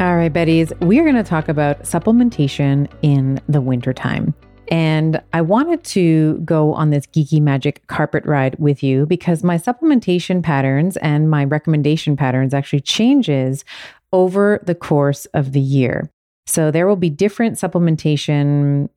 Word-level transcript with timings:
All 0.00 0.16
right, 0.16 0.32
Betties, 0.32 0.78
we 0.84 0.98
are 0.98 1.04
going 1.04 1.14
to 1.14 1.22
talk 1.22 1.48
about 1.48 1.84
supplementation 1.84 2.90
in 3.02 3.40
the 3.48 3.60
wintertime. 3.60 4.34
And 4.68 5.22
I 5.32 5.40
wanted 5.40 5.84
to 5.84 6.38
go 6.38 6.74
on 6.74 6.90
this 6.90 7.06
geeky 7.06 7.40
magic 7.40 7.86
carpet 7.86 8.24
ride 8.26 8.56
with 8.58 8.82
you 8.82 9.06
because 9.06 9.44
my 9.44 9.56
supplementation 9.56 10.42
patterns 10.42 10.96
and 10.96 11.30
my 11.30 11.44
recommendation 11.44 12.16
patterns 12.16 12.52
actually 12.52 12.80
changes 12.80 13.64
over 14.12 14.60
the 14.64 14.74
course 14.74 15.26
of 15.26 15.52
the 15.52 15.60
year. 15.60 16.10
So 16.46 16.70
there 16.70 16.86
will 16.86 16.96
be 16.96 17.10
different 17.10 17.56
supplementation 17.56 18.88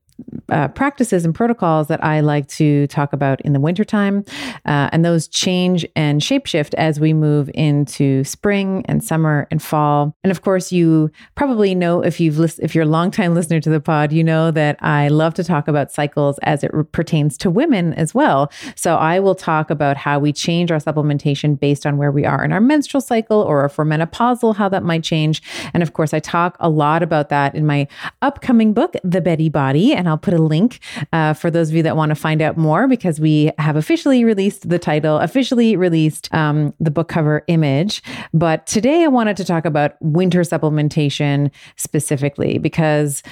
uh, 0.49 0.67
practices 0.69 1.25
and 1.25 1.35
protocols 1.35 1.87
that 1.87 2.03
I 2.03 2.21
like 2.21 2.47
to 2.49 2.87
talk 2.87 3.13
about 3.13 3.41
in 3.41 3.53
the 3.53 3.59
wintertime. 3.59 4.23
Uh, 4.65 4.89
and 4.91 5.03
those 5.03 5.27
change 5.27 5.85
and 5.95 6.21
shapeshift 6.21 6.73
as 6.75 6.99
we 6.99 7.13
move 7.13 7.49
into 7.53 8.23
spring 8.23 8.85
and 8.87 9.03
summer 9.03 9.47
and 9.51 9.61
fall. 9.61 10.15
And 10.23 10.31
of 10.31 10.41
course, 10.41 10.71
you 10.71 11.11
probably 11.35 11.75
know 11.75 12.01
if 12.01 12.19
you've 12.19 12.37
lis- 12.37 12.59
if 12.59 12.73
you're 12.73 12.85
a 12.85 12.87
longtime 12.87 13.33
listener 13.35 13.59
to 13.59 13.69
the 13.69 13.79
pod, 13.79 14.11
you 14.11 14.23
know 14.23 14.51
that 14.51 14.77
I 14.81 15.09
love 15.09 15.33
to 15.35 15.43
talk 15.43 15.67
about 15.67 15.91
cycles 15.91 16.39
as 16.39 16.63
it 16.63 16.73
re- 16.73 16.83
pertains 16.83 17.37
to 17.39 17.49
women 17.49 17.93
as 17.93 18.13
well. 18.13 18.51
So 18.75 18.95
I 18.95 19.19
will 19.19 19.35
talk 19.35 19.69
about 19.69 19.97
how 19.97 20.19
we 20.19 20.33
change 20.33 20.71
our 20.71 20.79
supplementation 20.79 21.59
based 21.59 21.85
on 21.85 21.97
where 21.97 22.11
we 22.11 22.25
are 22.25 22.43
in 22.43 22.51
our 22.51 22.61
menstrual 22.61 23.01
cycle 23.01 23.41
or 23.41 23.65
if 23.65 23.77
we're 23.77 23.85
menopausal, 23.85 24.55
how 24.55 24.69
that 24.69 24.83
might 24.83 25.03
change. 25.03 25.41
And 25.73 25.83
of 25.83 25.93
course, 25.93 26.13
I 26.13 26.19
talk 26.19 26.57
a 26.59 26.69
lot 26.69 27.03
about 27.03 27.29
that 27.29 27.55
in 27.55 27.65
my 27.65 27.87
upcoming 28.21 28.73
book, 28.73 28.95
The 29.03 29.21
Betty 29.21 29.49
Body. 29.49 29.93
And 29.93 30.06
I'll 30.07 30.17
put 30.17 30.33
a 30.33 30.41
link 30.41 30.79
uh, 31.13 31.33
for 31.33 31.49
those 31.51 31.69
of 31.69 31.75
you 31.75 31.83
that 31.83 31.95
want 31.95 32.09
to 32.09 32.15
find 32.15 32.41
out 32.41 32.57
more 32.57 32.87
because 32.87 33.19
we 33.19 33.51
have 33.57 33.75
officially 33.75 34.23
released 34.23 34.69
the 34.69 34.79
title, 34.79 35.17
officially 35.17 35.75
released 35.75 36.33
um, 36.33 36.73
the 36.79 36.91
book 36.91 37.07
cover 37.07 37.43
image. 37.47 38.01
But 38.33 38.65
today 38.67 39.03
I 39.03 39.07
wanted 39.07 39.37
to 39.37 39.45
talk 39.45 39.65
about 39.65 39.95
winter 40.01 40.41
supplementation 40.41 41.51
specifically 41.75 42.57
because 42.57 43.23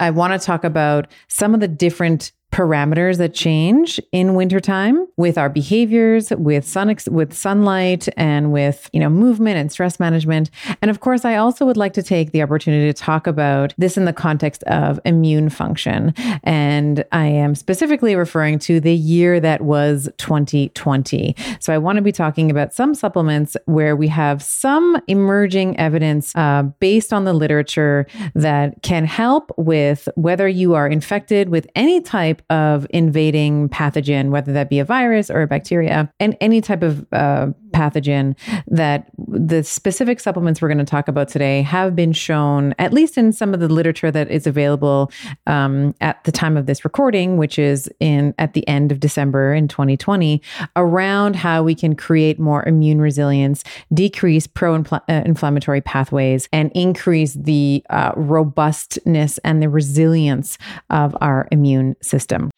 I 0.00 0.10
want 0.10 0.38
to 0.38 0.44
talk 0.44 0.64
about 0.64 1.06
some 1.28 1.54
of 1.54 1.60
the 1.60 1.68
different 1.68 2.32
parameters 2.54 3.18
that 3.18 3.34
change 3.34 4.00
in 4.12 4.36
wintertime 4.36 5.08
with 5.16 5.36
our 5.36 5.48
behaviors, 5.48 6.30
with 6.30 6.64
sun 6.64 6.88
ex- 6.88 7.08
with 7.08 7.34
sunlight 7.34 8.08
and 8.16 8.52
with, 8.52 8.88
you 8.92 9.00
know, 9.00 9.08
movement 9.08 9.56
and 9.56 9.72
stress 9.72 9.98
management. 9.98 10.52
And 10.80 10.88
of 10.88 11.00
course, 11.00 11.24
I 11.24 11.34
also 11.34 11.66
would 11.66 11.76
like 11.76 11.94
to 11.94 12.02
take 12.02 12.30
the 12.30 12.42
opportunity 12.42 12.86
to 12.86 12.92
talk 12.92 13.26
about 13.26 13.74
this 13.76 13.96
in 13.96 14.04
the 14.04 14.12
context 14.12 14.62
of 14.64 15.00
immune 15.04 15.48
function. 15.48 16.14
And 16.44 17.04
I 17.10 17.26
am 17.26 17.56
specifically 17.56 18.14
referring 18.14 18.60
to 18.60 18.78
the 18.78 18.94
year 18.94 19.40
that 19.40 19.62
was 19.62 20.08
2020. 20.18 21.34
So 21.58 21.72
I 21.72 21.78
want 21.78 21.96
to 21.96 22.02
be 22.02 22.12
talking 22.12 22.52
about 22.52 22.72
some 22.72 22.94
supplements 22.94 23.56
where 23.64 23.96
we 23.96 24.06
have 24.06 24.40
some 24.40 25.02
emerging 25.08 25.76
evidence 25.80 26.32
uh, 26.36 26.62
based 26.78 27.12
on 27.12 27.24
the 27.24 27.32
literature 27.32 28.06
that 28.36 28.80
can 28.82 29.06
help 29.06 29.50
with 29.56 30.08
whether 30.14 30.46
you 30.46 30.74
are 30.74 30.86
infected 30.86 31.48
with 31.48 31.66
any 31.74 32.00
type 32.00 32.42
of 32.50 32.86
invading 32.90 33.68
pathogen, 33.68 34.30
whether 34.30 34.52
that 34.52 34.68
be 34.68 34.78
a 34.78 34.84
virus 34.84 35.30
or 35.30 35.42
a 35.42 35.46
bacteria, 35.46 36.10
and 36.20 36.36
any 36.40 36.60
type 36.60 36.82
of 36.82 37.06
uh, 37.12 37.48
pathogen 37.74 38.36
that 38.66 39.10
the 39.28 39.62
specific 39.62 40.20
supplements 40.20 40.62
we're 40.62 40.68
going 40.68 40.78
to 40.78 40.84
talk 40.84 41.08
about 41.08 41.28
today 41.28 41.62
have 41.62 41.94
been 41.94 42.12
shown, 42.12 42.74
at 42.78 42.92
least 42.92 43.18
in 43.18 43.32
some 43.32 43.52
of 43.52 43.60
the 43.60 43.68
literature 43.68 44.10
that 44.10 44.30
is 44.30 44.46
available 44.46 45.10
um, 45.46 45.94
at 46.00 46.22
the 46.24 46.32
time 46.32 46.56
of 46.56 46.66
this 46.66 46.84
recording, 46.84 47.36
which 47.36 47.58
is 47.58 47.90
in 48.00 48.34
at 48.38 48.54
the 48.54 48.66
end 48.68 48.92
of 48.92 49.00
December 49.00 49.52
in 49.52 49.68
2020, 49.68 50.40
around 50.76 51.36
how 51.36 51.62
we 51.62 51.74
can 51.74 51.94
create 51.96 52.38
more 52.38 52.66
immune 52.66 53.00
resilience, 53.00 53.64
decrease 53.92 54.46
pro-inflammatory 54.46 55.78
uh, 55.78 55.82
pathways, 55.84 56.48
and 56.52 56.70
increase 56.74 57.34
the 57.34 57.84
uh, 57.90 58.12
robustness 58.16 59.38
and 59.38 59.62
the 59.62 59.68
resilience 59.68 60.56
of 60.90 61.16
our 61.20 61.48
immune 61.50 61.96
system. 62.00 62.50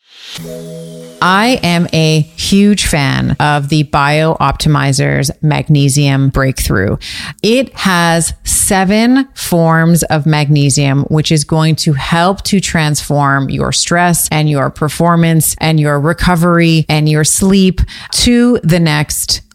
I 1.28 1.59
am 1.64 1.88
a 1.92 2.20
huge 2.20 2.87
fan 2.87 3.32
of 3.41 3.69
the 3.69 3.82
BiOptimizers 3.82 5.32
Magnesium 5.42 6.28
Breakthrough. 6.28 6.98
It 7.42 7.75
has 7.75 8.32
seven 8.44 9.26
forms 9.34 10.04
of 10.04 10.25
magnesium, 10.25 11.03
which 11.06 11.32
is 11.32 11.42
going 11.42 11.75
to 11.76 11.94
help 11.94 12.42
to 12.42 12.60
transform 12.60 13.50
your 13.50 13.72
stress 13.72 14.28
and 14.31 14.48
your 14.48 14.70
performance 14.70 15.56
and 15.59 15.81
your 15.81 15.98
recovery 15.98 16.87
and 16.88 17.09
your 17.09 17.25
sleep 17.25 17.81
to 18.12 18.60
the 18.62 18.78
next 18.78 19.41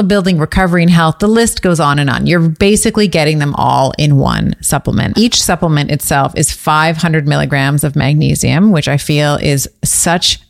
building, 0.00 0.38
recovery, 0.38 0.82
and 0.82 0.90
health. 0.90 1.18
The 1.18 1.28
list 1.28 1.60
goes 1.60 1.80
on 1.80 1.98
and 1.98 2.08
on. 2.08 2.26
You're 2.26 2.48
basically 2.48 3.08
getting 3.08 3.40
them 3.40 3.54
all 3.56 3.92
in 3.98 4.16
one 4.16 4.54
supplement. 4.62 5.18
Each 5.18 5.42
supplement 5.42 5.90
itself 5.90 6.32
is 6.36 6.52
500 6.52 7.26
milligrams 7.26 7.84
of 7.84 7.96
magnesium, 7.96 8.70
which 8.70 8.86
I 8.88 8.96
feel 8.96 9.34
is 9.36 9.68
such 9.84 10.38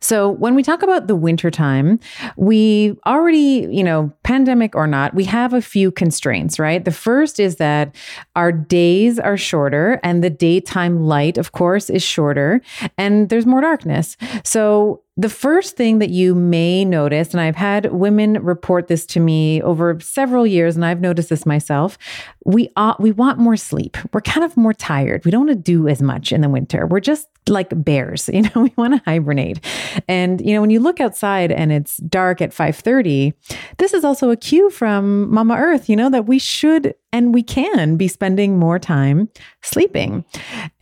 So 0.00 0.30
when 0.30 0.54
we 0.54 0.62
talk 0.62 0.82
about 0.82 1.06
the 1.06 1.16
wintertime, 1.16 1.98
we 2.36 2.96
already, 3.06 3.66
you 3.70 3.82
know, 3.82 4.12
pandemic 4.22 4.74
or 4.74 4.86
not, 4.86 5.14
we 5.14 5.24
have 5.24 5.54
a 5.54 5.62
few 5.62 5.90
constraints, 5.90 6.58
right? 6.58 6.84
The 6.84 6.92
first 6.92 7.40
is 7.40 7.56
that 7.56 7.94
our 8.34 8.52
days 8.52 9.18
are 9.18 9.36
shorter 9.36 9.98
and 10.02 10.22
the 10.22 10.30
daytime 10.30 11.00
light, 11.00 11.38
of 11.38 11.52
course, 11.52 11.88
is 11.88 12.02
shorter 12.02 12.60
and 12.98 13.30
there's 13.30 13.46
more 13.46 13.62
darkness. 13.62 14.16
So 14.44 15.02
the 15.18 15.30
first 15.30 15.76
thing 15.76 15.98
that 16.00 16.10
you 16.10 16.34
may 16.34 16.84
notice, 16.84 17.32
and 17.32 17.40
I've 17.40 17.56
had 17.56 17.90
women 17.90 18.34
report 18.34 18.88
this 18.88 19.06
to 19.06 19.20
me 19.20 19.62
over 19.62 19.98
several 20.00 20.46
years, 20.46 20.76
and 20.76 20.84
I've 20.84 21.00
noticed 21.00 21.30
this 21.30 21.46
myself, 21.46 21.96
we 22.44 22.70
uh, 22.76 22.94
we 22.98 23.12
want 23.12 23.38
more 23.38 23.56
sleep. 23.56 23.96
We're 24.12 24.20
kind 24.20 24.44
of 24.44 24.56
more 24.58 24.74
tired. 24.74 25.24
We 25.24 25.30
don't 25.30 25.46
want 25.46 25.58
to 25.58 25.62
do 25.62 25.88
as 25.88 26.02
much 26.02 26.32
in 26.32 26.42
the 26.42 26.50
winter. 26.50 26.86
We're 26.86 27.00
just 27.00 27.28
like 27.48 27.72
bears, 27.82 28.28
you 28.32 28.42
know. 28.42 28.50
We 28.56 28.72
want 28.76 28.94
to 28.94 29.02
hibernate, 29.10 29.64
and 30.06 30.40
you 30.42 30.52
know 30.52 30.60
when 30.60 30.70
you 30.70 30.80
look 30.80 31.00
outside 31.00 31.50
and 31.50 31.72
it's 31.72 31.96
dark 31.96 32.42
at 32.42 32.52
five 32.52 32.76
thirty, 32.76 33.32
this 33.78 33.94
is 33.94 34.04
also 34.04 34.30
a 34.30 34.36
cue 34.36 34.68
from 34.68 35.32
Mama 35.32 35.54
Earth, 35.56 35.88
you 35.88 35.96
know, 35.96 36.10
that 36.10 36.26
we 36.26 36.38
should 36.38 36.94
and 37.10 37.32
we 37.32 37.42
can 37.42 37.96
be 37.96 38.06
spending 38.06 38.58
more 38.58 38.78
time 38.78 39.30
sleeping, 39.62 40.26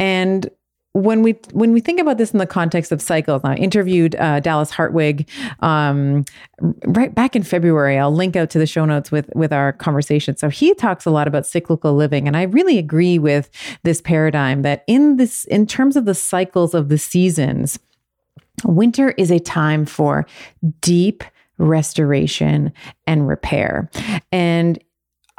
and 0.00 0.50
when 0.94 1.22
we 1.22 1.32
when 1.52 1.72
we 1.72 1.80
think 1.80 2.00
about 2.00 2.18
this 2.18 2.30
in 2.30 2.38
the 2.38 2.46
context 2.46 2.92
of 2.92 3.02
cycles, 3.02 3.42
I 3.42 3.56
interviewed 3.56 4.14
uh, 4.14 4.38
Dallas 4.38 4.70
Hartwig 4.70 5.28
um, 5.58 6.24
right 6.86 7.12
back 7.12 7.34
in 7.34 7.42
February. 7.42 7.98
I'll 7.98 8.14
link 8.14 8.36
out 8.36 8.48
to 8.50 8.60
the 8.60 8.66
show 8.66 8.84
notes 8.84 9.10
with 9.10 9.28
with 9.34 9.52
our 9.52 9.72
conversation. 9.72 10.36
So 10.36 10.48
he 10.48 10.72
talks 10.74 11.04
a 11.04 11.10
lot 11.10 11.26
about 11.26 11.46
cyclical 11.46 11.94
living, 11.94 12.28
and 12.28 12.36
I 12.36 12.42
really 12.42 12.78
agree 12.78 13.18
with 13.18 13.50
this 13.82 14.00
paradigm 14.00 14.62
that 14.62 14.84
in 14.86 15.16
this 15.16 15.44
in 15.46 15.66
terms 15.66 15.96
of 15.96 16.04
the 16.04 16.14
cycles 16.14 16.74
of 16.74 16.88
the 16.88 16.98
seasons, 16.98 17.76
winter 18.64 19.10
is 19.18 19.32
a 19.32 19.40
time 19.40 19.86
for 19.86 20.26
deep 20.80 21.24
restoration 21.58 22.72
and 23.08 23.26
repair. 23.26 23.90
And 24.30 24.78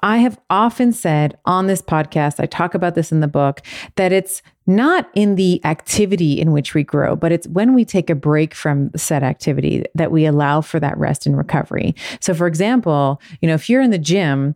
I 0.06 0.18
have 0.18 0.40
often 0.52 0.94
said 0.94 1.36
on 1.46 1.66
this 1.66 1.81
podcast, 1.81 2.40
I 2.40 2.46
talk 2.46 2.75
about 2.75 2.94
this 2.94 3.12
in 3.12 3.22
the 3.22 3.28
book, 3.28 3.63
that 3.96 4.12
it's 4.12 4.44
not 4.68 5.10
in 5.16 5.34
the 5.34 5.60
activity 5.66 6.40
in 6.40 6.52
which 6.52 6.75
we 6.75 6.84
grow, 6.84 7.16
but 7.16 7.31
it's 7.31 7.48
when 7.48 7.74
we 7.74 7.86
take 7.86 8.12
a 8.12 8.16
break 8.16 8.54
from 8.54 8.92
said 8.96 9.24
activity 9.24 9.84
that 9.96 10.12
we 10.12 10.28
allow 10.28 10.62
for 10.62 10.80
that 10.80 10.96
rest 11.00 11.25
and 11.25 11.36
recovery. 11.36 11.96
So, 12.19 12.36
for 12.36 12.46
example, 12.46 13.19
you 13.42 13.48
know, 13.48 13.56
if 13.56 13.68
you're 13.68 13.81
in 13.81 13.90
the 13.90 13.98
gym, 13.98 14.54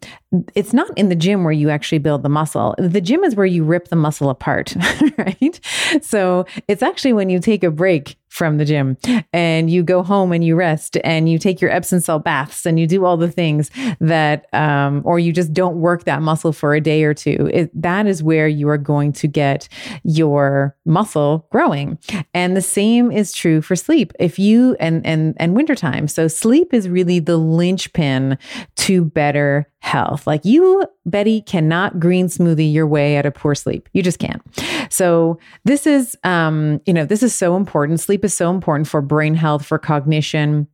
it's 0.53 0.71
not 0.71 0.95
in 0.95 1.09
the 1.09 1.15
gym 1.15 1.43
where 1.43 1.51
you 1.51 1.71
actually 1.71 1.97
build 1.97 2.21
the 2.21 2.29
muscle. 2.29 2.75
The 2.77 3.01
gym 3.01 3.23
is 3.23 3.33
where 3.33 3.47
you 3.47 3.63
rip 3.63 3.87
the 3.87 3.95
muscle 3.95 4.29
apart, 4.29 4.75
right? 5.17 5.59
So, 6.03 6.45
it's 6.67 6.83
actually 6.83 7.13
when 7.13 7.31
you 7.31 7.39
take 7.39 7.63
a 7.63 7.71
break 7.71 8.18
from 8.29 8.57
the 8.57 8.65
gym 8.65 8.97
and 9.33 9.69
you 9.69 9.83
go 9.83 10.03
home 10.03 10.31
and 10.31 10.43
you 10.43 10.55
rest 10.55 10.97
and 11.03 11.29
you 11.29 11.37
take 11.37 11.59
your 11.59 11.71
Epsom 11.71 11.99
salt 11.99 12.23
baths 12.23 12.65
and 12.65 12.79
you 12.79 12.87
do 12.87 13.03
all 13.03 13.17
the 13.17 13.29
things 13.31 13.69
that, 13.99 14.45
um, 14.53 15.01
or 15.03 15.19
you 15.19 15.33
just 15.33 15.51
don't 15.53 15.77
work 15.77 16.05
that 16.05 16.21
muscle 16.21 16.53
for 16.53 16.73
a 16.73 16.81
day 16.81 17.03
or 17.03 17.13
two. 17.13 17.49
It, 17.51 17.69
that 17.81 18.05
is 18.07 18.23
where 18.23 18.47
you 18.47 18.69
are 18.69 18.77
going 18.77 19.13
to 19.13 19.27
get 19.27 19.67
your 20.03 20.75
muscle 20.85 21.47
growing. 21.51 21.97
And 22.33 22.55
the 22.55 22.61
same 22.61 23.11
is 23.11 23.33
true 23.33 23.61
for 23.61 23.75
sleep. 23.75 24.13
If 24.19 24.39
you 24.39 24.75
and 24.79 25.05
and 25.05 25.35
and 25.37 25.55
wintertime. 25.55 26.07
So 26.07 26.27
sleep 26.27 26.73
is 26.73 26.87
really 26.87 27.19
the 27.19 27.37
linchpin 27.37 28.37
to 28.77 29.05
better 29.05 29.67
health. 29.79 30.27
Like 30.27 30.45
you, 30.45 30.85
Betty, 31.05 31.41
cannot 31.41 31.99
green 31.99 32.27
smoothie 32.27 32.71
your 32.71 32.87
way 32.87 33.17
out 33.17 33.25
of 33.25 33.33
poor 33.33 33.55
sleep. 33.55 33.89
You 33.93 34.03
just 34.03 34.19
can't. 34.19 34.41
So 34.89 35.39
this 35.65 35.87
is 35.87 36.17
um, 36.23 36.81
you 36.85 36.93
know, 36.93 37.05
this 37.05 37.23
is 37.23 37.33
so 37.33 37.55
important. 37.55 37.99
Sleep 37.99 38.23
is 38.25 38.33
so 38.33 38.49
important 38.49 38.87
for 38.87 39.01
brain 39.01 39.35
health, 39.35 39.65
for 39.65 39.77
cognition 39.79 40.67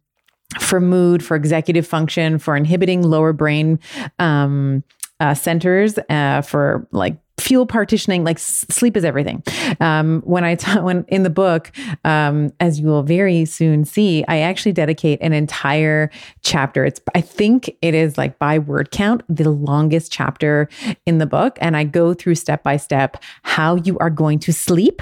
for 0.59 0.79
mood, 0.79 1.23
for 1.23 1.35
executive 1.35 1.87
function, 1.87 2.37
for 2.37 2.55
inhibiting 2.55 3.01
lower 3.01 3.33
brain 3.33 3.79
um, 4.19 4.83
uh, 5.19 5.33
centers, 5.33 5.97
uh, 6.09 6.41
for 6.41 6.87
like 6.91 7.17
fuel 7.37 7.65
partitioning 7.65 8.23
like 8.23 8.39
sleep 8.39 8.95
is 8.95 9.03
everything. 9.03 9.43
Um, 9.79 10.21
when 10.25 10.43
i 10.43 10.55
t- 10.55 10.79
when 10.79 11.05
in 11.07 11.23
the 11.23 11.29
book 11.29 11.71
um, 12.03 12.51
as 12.59 12.79
you 12.79 12.87
will 12.87 13.03
very 13.03 13.45
soon 13.45 13.83
see 13.85 14.23
i 14.27 14.39
actually 14.39 14.71
dedicate 14.71 15.19
an 15.21 15.33
entire 15.33 16.09
chapter. 16.43 16.85
It's 16.85 17.01
i 17.13 17.21
think 17.21 17.75
it 17.81 17.93
is 17.93 18.17
like 18.17 18.39
by 18.39 18.59
word 18.59 18.91
count 18.91 19.23
the 19.27 19.49
longest 19.49 20.11
chapter 20.11 20.69
in 21.05 21.17
the 21.17 21.25
book 21.25 21.57
and 21.61 21.75
i 21.75 21.83
go 21.83 22.13
through 22.13 22.35
step 22.35 22.63
by 22.63 22.77
step 22.77 23.17
how 23.43 23.75
you 23.75 23.97
are 23.99 24.09
going 24.09 24.39
to 24.39 24.53
sleep 24.53 25.01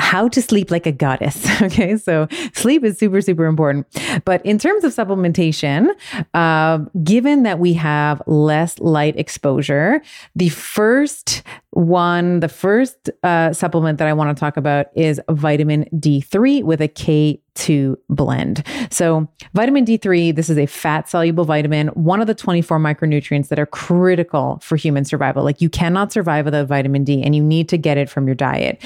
how 0.00 0.28
to 0.28 0.42
sleep 0.42 0.70
like 0.70 0.86
a 0.86 0.92
goddess. 0.92 1.46
Okay. 1.60 1.98
So 1.98 2.26
sleep 2.54 2.84
is 2.84 2.98
super, 2.98 3.20
super 3.20 3.44
important. 3.44 3.86
But 4.24 4.44
in 4.46 4.58
terms 4.58 4.82
of 4.82 4.94
supplementation, 4.94 5.88
uh, 6.32 6.78
given 7.04 7.42
that 7.42 7.58
we 7.58 7.74
have 7.74 8.22
less 8.26 8.78
light 8.78 9.16
exposure, 9.18 10.00
the 10.34 10.48
first 10.48 11.42
one, 11.72 12.40
the 12.40 12.48
first 12.48 13.10
uh, 13.22 13.52
supplement 13.52 13.98
that 13.98 14.08
I 14.08 14.12
want 14.12 14.34
to 14.34 14.40
talk 14.40 14.56
about 14.56 14.86
is 14.96 15.20
vitamin 15.30 15.84
D3 15.94 16.64
with 16.64 16.80
a 16.80 16.88
K2 16.88 17.96
blend. 18.08 18.64
So, 18.90 19.28
vitamin 19.54 19.84
D3, 19.84 20.34
this 20.34 20.50
is 20.50 20.58
a 20.58 20.66
fat 20.66 21.08
soluble 21.08 21.44
vitamin, 21.44 21.88
one 21.88 22.20
of 22.20 22.26
the 22.26 22.34
24 22.34 22.78
micronutrients 22.80 23.48
that 23.48 23.58
are 23.58 23.66
critical 23.66 24.58
for 24.62 24.76
human 24.76 25.04
survival. 25.04 25.44
Like, 25.44 25.60
you 25.60 25.70
cannot 25.70 26.10
survive 26.10 26.46
without 26.46 26.66
vitamin 26.66 27.04
D, 27.04 27.22
and 27.22 27.36
you 27.36 27.42
need 27.42 27.68
to 27.68 27.78
get 27.78 27.98
it 27.98 28.10
from 28.10 28.26
your 28.26 28.34
diet 28.34 28.82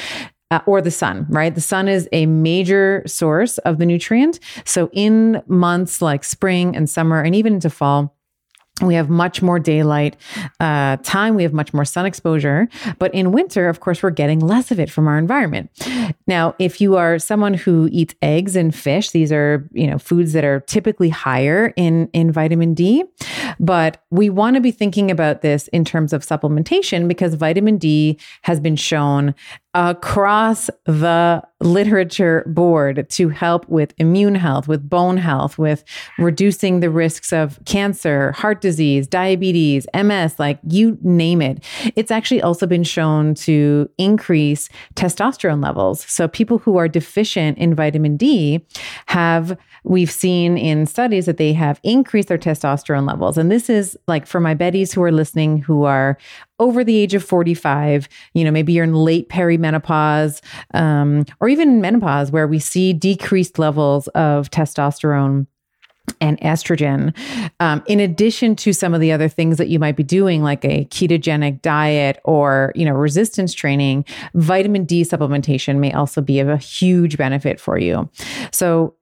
uh, 0.55 0.61
or 0.67 0.81
the 0.81 0.91
sun, 0.91 1.27
right? 1.29 1.53
The 1.53 1.61
sun 1.61 1.89
is 1.89 2.09
a 2.13 2.27
major 2.27 3.03
source 3.07 3.59
of 3.59 3.79
the 3.79 3.87
nutrient. 3.87 4.39
So 4.65 4.89
in 4.93 5.43
months 5.49 6.01
like 6.01 6.23
spring 6.23 6.77
and 6.77 6.89
summer 6.89 7.21
and 7.21 7.35
even 7.35 7.55
into 7.55 7.71
fall, 7.71 8.17
we 8.83 8.95
have 8.95 9.09
much 9.09 9.41
more 9.41 9.59
daylight 9.59 10.17
uh, 10.61 10.97
time. 10.99 11.35
We 11.35 11.45
have 11.45 11.53
much 11.53 11.73
more 11.73 11.85
sun 11.85 12.07
exposure. 12.07 12.69
But 12.99 13.15
in 13.15 13.31
winter, 13.33 13.69
of 13.69 13.81
course, 13.81 14.03
we're 14.03 14.11
getting 14.11 14.41
less 14.41 14.71
of 14.71 14.81
it 14.81 14.91
from 14.91 15.07
our 15.07 15.17
environment. 15.17 15.71
Now, 16.27 16.55
if 16.59 16.81
you 16.81 16.97
are 16.97 17.19
someone 17.19 17.55
who 17.55 17.89
eats 17.93 18.15
eggs 18.23 18.57
and 18.57 18.75
fish, 18.75 19.11
these 19.11 19.31
are 19.31 19.69
you 19.73 19.87
know 19.87 19.99
foods 19.99 20.33
that 20.33 20.45
are 20.45 20.61
typically 20.61 21.09
higher 21.09 21.73
in 21.77 22.09
in 22.13 22.33
vitamin 22.33 22.75
D. 22.75 23.05
But 23.61 24.03
we 24.11 24.31
want 24.31 24.57
to 24.57 24.61
be 24.61 24.71
thinking 24.71 25.11
about 25.11 25.43
this 25.43 25.69
in 25.69 25.85
terms 25.85 26.13
of 26.13 26.23
supplementation 26.23 27.09
because 27.09 27.35
vitamin 27.35 27.79
D 27.79 28.19
has 28.43 28.59
been 28.59 28.77
shown 28.77 29.35
across 29.77 30.71
the 30.85 31.43
literature 31.61 32.45
board 32.47 33.09
to 33.11 33.29
help 33.29 33.69
with 33.69 33.93
immune 33.99 34.37
health, 34.37 34.69
with 34.69 34.89
bone 34.89 35.17
health, 35.17 35.59
with 35.59 35.83
reducing 36.17 36.79
the 36.79 36.91
risks 36.91 37.33
of 37.33 37.59
cancer, 37.65 38.31
heart 38.33 38.61
disease, 38.61 39.09
diabetes, 39.09 39.87
MS, 39.93 40.39
like 40.39 40.61
you 40.69 40.97
name 41.03 41.43
it. 41.43 41.63
It's 41.97 42.13
actually 42.13 42.41
also 42.41 42.67
been 42.67 42.85
shown 42.85 43.35
to 43.35 43.91
increase 43.99 44.69
testosterone 44.95 45.63
levels 45.63 45.75
levels. 45.75 46.05
So 46.15 46.29
people 46.29 46.59
who 46.59 46.77
are 46.77 46.89
deficient 46.89 47.59
in 47.59 47.75
vitamin 47.75 48.17
D 48.17 48.65
have 49.07 49.59
we've 49.85 50.11
seen 50.11 50.57
in 50.57 50.87
studies 50.87 51.27
that 51.27 51.37
they 51.37 51.53
have 51.53 51.81
increased 51.83 52.29
their 52.29 52.39
testosterone 52.39 53.07
levels. 53.07 53.37
And 53.37 53.51
this 53.51 53.69
is 53.69 53.99
like 54.09 54.27
for 54.27 54.41
my 54.41 54.55
Betties 54.55 54.95
who 54.95 55.03
are 55.03 55.13
listening 55.13 55.59
who 55.59 55.85
are 55.85 56.17
over 56.59 56.85
the 56.85 56.97
age 56.97 57.15
of 57.15 57.25
45, 57.25 58.09
you 58.33 58.45
know, 58.45 58.51
maybe 58.51 58.73
you're 58.73 58.85
in 58.85 58.95
late 58.95 59.29
perimenopause 59.29 60.41
um, 60.73 61.25
or 61.41 61.49
even 61.49 61.81
menopause 61.81 62.31
where 62.31 62.47
we 62.47 62.59
see 62.59 62.93
decreased 62.93 63.59
levels 63.59 64.09
of 64.09 64.51
testosterone 64.51 65.47
and 66.21 66.41
estrogen, 66.41 67.15
um, 67.61 67.83
in 67.87 68.01
addition 68.01 68.57
to 68.57 68.73
some 68.73 68.95
of 68.95 69.01
the 69.01 69.13
other 69.13 69.29
things 69.29 69.59
that 69.59 69.69
you 69.69 69.79
might 69.79 69.97
be 69.97 70.03
doing, 70.03 70.43
like 70.43 70.65
a 70.65 70.85
ketogenic 70.87 71.63
diet 71.63 72.21
or 72.25 72.73
you 72.75 72.85
know 72.85 72.93
resistance 72.93 73.55
training, 73.55 74.05
vitamin 74.35 74.85
D 74.85 75.03
supplementation 75.03 75.79
may 75.79 75.93
also 75.93 76.21
be 76.21 76.41
of 76.41 76.49
a 76.49 76.57
huge 76.57 77.17
benefit 77.17 77.61
for 77.61 77.79
you. 77.79 78.09
So 78.53 78.95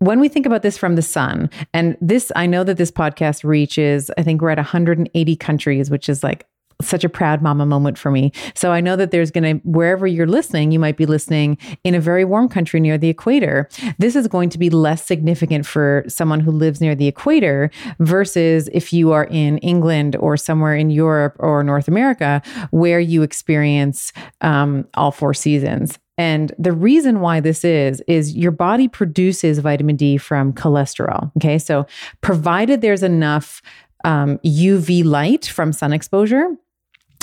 when 0.00 0.18
we 0.18 0.28
think 0.28 0.46
about 0.46 0.62
this 0.62 0.78
from 0.78 0.96
the 0.96 1.02
sun, 1.02 1.50
and 1.74 1.96
this, 2.00 2.32
I 2.34 2.46
know 2.46 2.64
that 2.64 2.78
this 2.78 2.90
podcast 2.90 3.44
reaches, 3.44 4.10
I 4.16 4.22
think 4.22 4.40
we're 4.40 4.50
at 4.50 4.56
180 4.56 5.36
countries, 5.36 5.90
which 5.90 6.08
is 6.08 6.22
like 6.24 6.46
such 6.80 7.04
a 7.04 7.08
proud 7.08 7.42
mama 7.42 7.66
moment 7.66 7.98
for 7.98 8.10
me. 8.10 8.32
So 8.54 8.72
I 8.72 8.80
know 8.80 8.96
that 8.96 9.10
there's 9.10 9.30
going 9.30 9.60
to, 9.60 9.68
wherever 9.68 10.06
you're 10.06 10.26
listening, 10.26 10.72
you 10.72 10.78
might 10.78 10.96
be 10.96 11.06
listening 11.06 11.58
in 11.84 11.94
a 11.94 12.00
very 12.00 12.24
warm 12.24 12.48
country 12.48 12.80
near 12.80 12.98
the 12.98 13.08
equator. 13.08 13.68
This 13.98 14.16
is 14.16 14.28
going 14.28 14.50
to 14.50 14.58
be 14.58 14.70
less 14.70 15.04
significant 15.04 15.66
for 15.66 16.04
someone 16.08 16.40
who 16.40 16.50
lives 16.50 16.80
near 16.80 16.94
the 16.94 17.06
equator 17.06 17.70
versus 17.98 18.68
if 18.72 18.92
you 18.92 19.12
are 19.12 19.24
in 19.24 19.58
England 19.58 20.16
or 20.16 20.36
somewhere 20.36 20.74
in 20.74 20.90
Europe 20.90 21.36
or 21.38 21.62
North 21.62 21.88
America 21.88 22.42
where 22.70 23.00
you 23.00 23.22
experience 23.22 24.12
um, 24.40 24.86
all 24.94 25.10
four 25.10 25.34
seasons. 25.34 25.98
And 26.20 26.52
the 26.58 26.72
reason 26.72 27.20
why 27.20 27.40
this 27.40 27.64
is, 27.64 28.02
is 28.06 28.36
your 28.36 28.50
body 28.50 28.88
produces 28.88 29.58
vitamin 29.58 29.96
D 29.96 30.18
from 30.18 30.52
cholesterol. 30.52 31.32
Okay. 31.38 31.58
So, 31.58 31.86
provided 32.20 32.82
there's 32.82 33.02
enough 33.02 33.62
um, 34.04 34.38
UV 34.44 35.02
light 35.02 35.46
from 35.46 35.72
sun 35.72 35.94
exposure, 35.94 36.54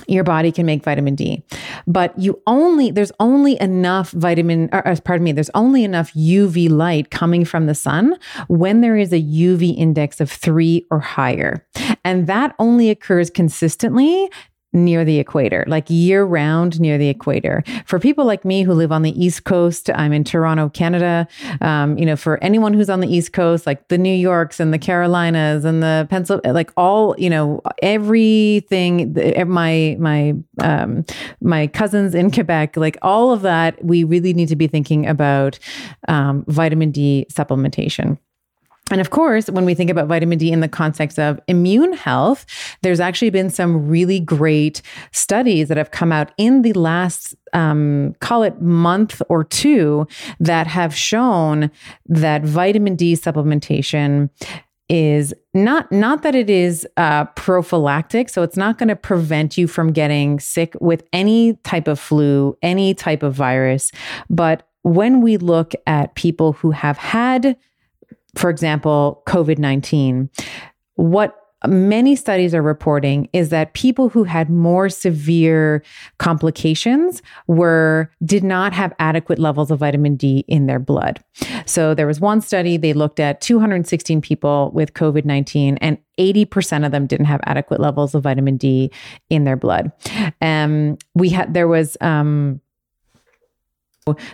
your 0.07 0.23
body 0.23 0.51
can 0.51 0.65
make 0.65 0.83
vitamin 0.83 1.15
D. 1.15 1.43
But 1.85 2.17
you 2.17 2.41
only, 2.47 2.91
there's 2.91 3.11
only 3.19 3.59
enough 3.61 4.11
vitamin, 4.11 4.69
or, 4.71 4.87
uh, 4.87 4.95
pardon 5.03 5.23
me, 5.23 5.31
there's 5.31 5.51
only 5.53 5.83
enough 5.83 6.13
UV 6.13 6.69
light 6.69 7.11
coming 7.11 7.45
from 7.45 7.65
the 7.65 7.75
sun 7.75 8.17
when 8.47 8.81
there 8.81 8.97
is 8.97 9.11
a 9.13 9.21
UV 9.21 9.77
index 9.77 10.19
of 10.21 10.31
three 10.31 10.85
or 10.89 10.99
higher. 10.99 11.65
And 12.03 12.27
that 12.27 12.55
only 12.59 12.89
occurs 12.89 13.29
consistently 13.29 14.29
near 14.73 15.05
the 15.05 15.17
equator, 15.19 15.63
like 15.67 15.89
year 15.89 16.23
round 16.23 16.79
near 16.79 16.97
the 16.97 17.07
equator. 17.07 17.63
For 17.85 17.99
people 17.99 18.25
like 18.25 18.43
me 18.43 18.63
who 18.63 18.73
live 18.73 18.91
on 18.91 19.01
the 19.01 19.11
East 19.23 19.43
Coast, 19.43 19.89
I'm 19.95 20.13
in 20.13 20.23
Toronto, 20.23 20.69
Canada. 20.69 21.27
Um, 21.61 21.97
you 21.97 22.05
know, 22.05 22.15
for 22.15 22.41
anyone 22.43 22.73
who's 22.73 22.89
on 22.89 22.99
the 22.99 23.07
East 23.07 23.33
Coast, 23.33 23.65
like 23.65 23.87
the 23.87 23.97
New 23.97 24.13
Yorks 24.13 24.59
and 24.59 24.73
the 24.73 24.77
Carolinas 24.77 25.65
and 25.65 25.81
the 25.81 26.05
Pennsylvania, 26.09 26.53
like 26.53 26.71
all, 26.77 27.15
you 27.17 27.29
know, 27.29 27.61
everything, 27.81 29.13
my, 29.47 29.95
my, 29.99 30.33
um, 30.61 31.05
my 31.41 31.67
cousins 31.67 32.13
in 32.13 32.29
Quebec, 32.29 32.77
like 32.77 32.97
all 33.01 33.31
of 33.31 33.41
that, 33.43 33.83
we 33.83 34.03
really 34.03 34.33
need 34.33 34.49
to 34.49 34.55
be 34.55 34.67
thinking 34.67 35.07
about 35.07 35.59
um, 36.07 36.43
vitamin 36.47 36.91
D 36.91 37.25
supplementation. 37.31 38.17
And 38.91 39.01
of 39.01 39.09
course, 39.09 39.49
when 39.49 39.65
we 39.65 39.73
think 39.73 39.89
about 39.89 40.07
vitamin 40.07 40.37
D 40.37 40.51
in 40.51 40.61
the 40.61 40.67
context 40.67 41.19
of 41.19 41.39
immune 41.47 41.93
health, 41.93 42.45
there's 42.81 42.99
actually 42.99 43.29
been 43.29 43.49
some 43.49 43.87
really 43.87 44.19
great 44.19 44.81
studies 45.11 45.67
that 45.67 45.77
have 45.77 45.91
come 45.91 46.11
out 46.11 46.31
in 46.37 46.61
the 46.61 46.73
last, 46.73 47.35
um, 47.53 48.15
call 48.19 48.43
it 48.43 48.61
month 48.61 49.21
or 49.29 49.43
two, 49.43 50.07
that 50.39 50.67
have 50.67 50.95
shown 50.95 51.69
that 52.07 52.43
vitamin 52.43 52.95
D 52.95 53.13
supplementation 53.13 54.29
is 54.89 55.33
not 55.53 55.91
not 55.91 56.23
that 56.23 56.33
it 56.33 56.49
is 56.49 56.87
uh, 56.95 57.25
prophylactic 57.35 58.29
so 58.29 58.41
it's 58.41 58.55
not 58.55 58.77
going 58.77 58.87
to 58.87 58.95
prevent 58.95 59.57
you 59.57 59.67
from 59.67 59.91
getting 59.91 60.39
sick 60.39 60.73
with 60.79 61.03
any 61.11 61.55
type 61.65 61.89
of 61.89 61.99
flu 61.99 62.57
any 62.61 62.93
type 62.93 63.21
of 63.21 63.33
virus. 63.33 63.91
But 64.29 64.65
when 64.83 65.19
we 65.19 65.35
look 65.35 65.73
at 65.85 66.15
people 66.15 66.53
who 66.53 66.71
have 66.71 66.97
had 66.97 67.57
for 68.37 68.49
example, 68.49 69.23
COVID 69.27 69.57
19, 69.57 70.29
what 70.95 71.35
many 71.65 72.15
studies 72.15 72.53
are 72.53 72.61
reporting 72.61 73.27
is 73.33 73.49
that 73.49 73.73
people 73.73 74.09
who 74.09 74.23
had 74.23 74.49
more 74.49 74.89
severe 74.89 75.83
complications 76.19 77.21
were 77.47 78.11
did 78.23 78.43
not 78.43 78.73
have 78.73 78.93
adequate 78.99 79.39
levels 79.39 79.71
of 79.71 79.79
vitamin 79.79 80.15
D 80.15 80.45
in 80.47 80.67
their 80.67 80.77
blood. 80.77 81.19
So 81.65 81.95
there 81.95 82.05
was 82.05 82.19
one 82.19 82.41
study 82.41 82.77
they 82.77 82.93
looked 82.93 83.19
at 83.19 83.41
216 83.41 84.21
people 84.21 84.71
with 84.73 84.93
COVID-19 84.93 85.79
and 85.81 85.97
80% 86.19 86.85
of 86.85 86.91
them 86.91 87.07
didn't 87.07 87.25
have 87.25 87.41
adequate 87.45 87.79
levels 87.79 88.13
of 88.13 88.23
vitamin 88.23 88.57
D 88.57 88.91
in 89.29 89.43
their 89.43 89.57
blood. 89.57 89.91
Um, 90.41 90.97
we 91.15 91.29
had 91.29 91.53
there 91.53 91.67
was 91.67 91.97
um, 92.01 92.61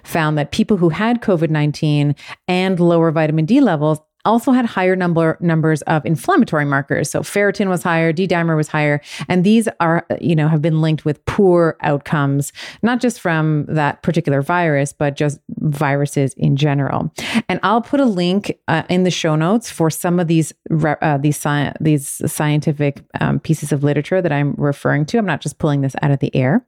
found 0.04 0.38
that 0.38 0.52
people 0.52 0.78
who 0.78 0.90
had 0.90 1.22
COVID 1.22 1.50
19 1.50 2.16
and 2.48 2.80
lower 2.80 3.12
vitamin 3.12 3.46
D 3.46 3.62
levels 3.62 4.00
also 4.26 4.52
had 4.52 4.66
higher 4.66 4.96
number 4.96 5.38
numbers 5.40 5.82
of 5.84 6.06
inflammatory 6.06 6.66
markers. 6.66 7.10
So 7.10 7.22
ferritin 7.22 7.68
was 7.68 7.84
higher, 7.84 8.12
D 8.14 8.28
dimer 8.28 8.56
was 8.56 8.68
higher, 8.68 9.02
and 9.28 9.44
these 9.44 9.68
are 9.80 10.06
you 10.22 10.36
know 10.36 10.48
have 10.48 10.62
been 10.62 10.82
linked 10.82 11.06
with 11.06 11.24
poor 11.26 11.78
outcomes, 11.82 12.54
not 12.82 13.02
just 13.02 13.20
from 13.20 13.66
that 13.68 14.02
particular 14.02 14.42
virus, 14.42 14.94
but 14.94 15.16
just 15.16 15.40
viruses 15.50 16.34
in 16.36 16.56
general. 16.56 17.12
And 17.50 17.60
I'll 17.64 17.82
put 17.82 18.00
a 18.00 18.06
link 18.06 18.58
uh, 18.68 18.84
in 18.90 19.04
the 19.04 19.12
show 19.12 19.36
notes 19.36 19.70
for 19.70 19.90
some 19.90 20.20
of 20.20 20.28
these 20.28 20.54
uh, 20.72 21.18
these 21.18 21.38
sci- 21.38 21.74
these 21.80 22.22
scientific 22.32 23.04
um, 23.20 23.40
pieces 23.40 23.72
of 23.72 23.84
literature 23.84 24.22
that 24.22 24.32
I'm 24.32 24.54
referring 24.58 25.06
to. 25.08 25.18
I'm 25.18 25.26
not 25.26 25.42
just 25.42 25.58
pulling 25.58 25.82
this 25.82 25.96
out 26.02 26.12
of 26.12 26.20
the 26.20 26.36
air. 26.36 26.66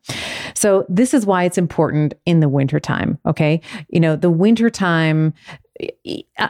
So 0.54 0.86
this 0.90 1.14
is 1.14 1.26
why 1.26 1.44
it's 1.44 1.58
important 1.58 2.14
in 2.26 2.40
the 2.40 2.50
wintertime. 2.50 3.20
Okay, 3.26 3.62
you 3.90 4.00
know 4.00 4.16
the 4.16 4.30
wintertime 4.30 5.34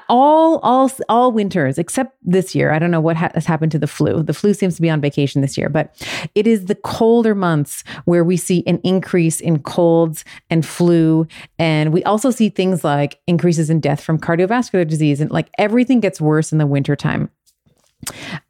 all 0.08 0.60
all 0.60 0.92
all 1.10 1.32
winters 1.32 1.78
except 1.78 2.16
this 2.22 2.54
year 2.54 2.72
i 2.72 2.78
don't 2.78 2.92
know 2.92 3.02
what 3.02 3.16
ha- 3.16 3.32
has 3.34 3.46
happened 3.46 3.72
to 3.72 3.80
the 3.80 3.88
flu. 3.88 4.22
The 4.22 4.34
flu 4.34 4.54
seems 4.54 4.76
to 4.76 4.82
be 4.82 4.90
on 4.90 5.02
vacation 5.02 5.42
this 5.42 5.58
year 5.58 5.70
but 5.70 5.96
it 6.36 6.48
is 6.48 6.66
the 6.66 6.76
colder 6.76 7.36
months 7.36 7.84
where 8.06 8.24
we 8.24 8.38
see 8.38 8.64
an 8.68 8.80
increase 8.84 9.40
in 9.40 9.60
colds 9.60 10.26
and 10.50 10.66
flu. 10.66 11.28
And 11.60 11.94
we 11.94 12.04
also 12.04 12.32
see 12.32 12.50
things 12.50 12.84
like 12.84 13.20
increases 13.28 13.70
in 13.70 13.80
death 13.80 14.02
from 14.02 14.20
cardiovascular 14.20 14.88
disease. 14.88 15.22
And 15.22 15.32
like 15.32 15.50
everything 15.58 16.00
gets 16.00 16.22
worse 16.22 16.52
in 16.52 16.58
the 16.58 16.68
wintertime 16.68 17.30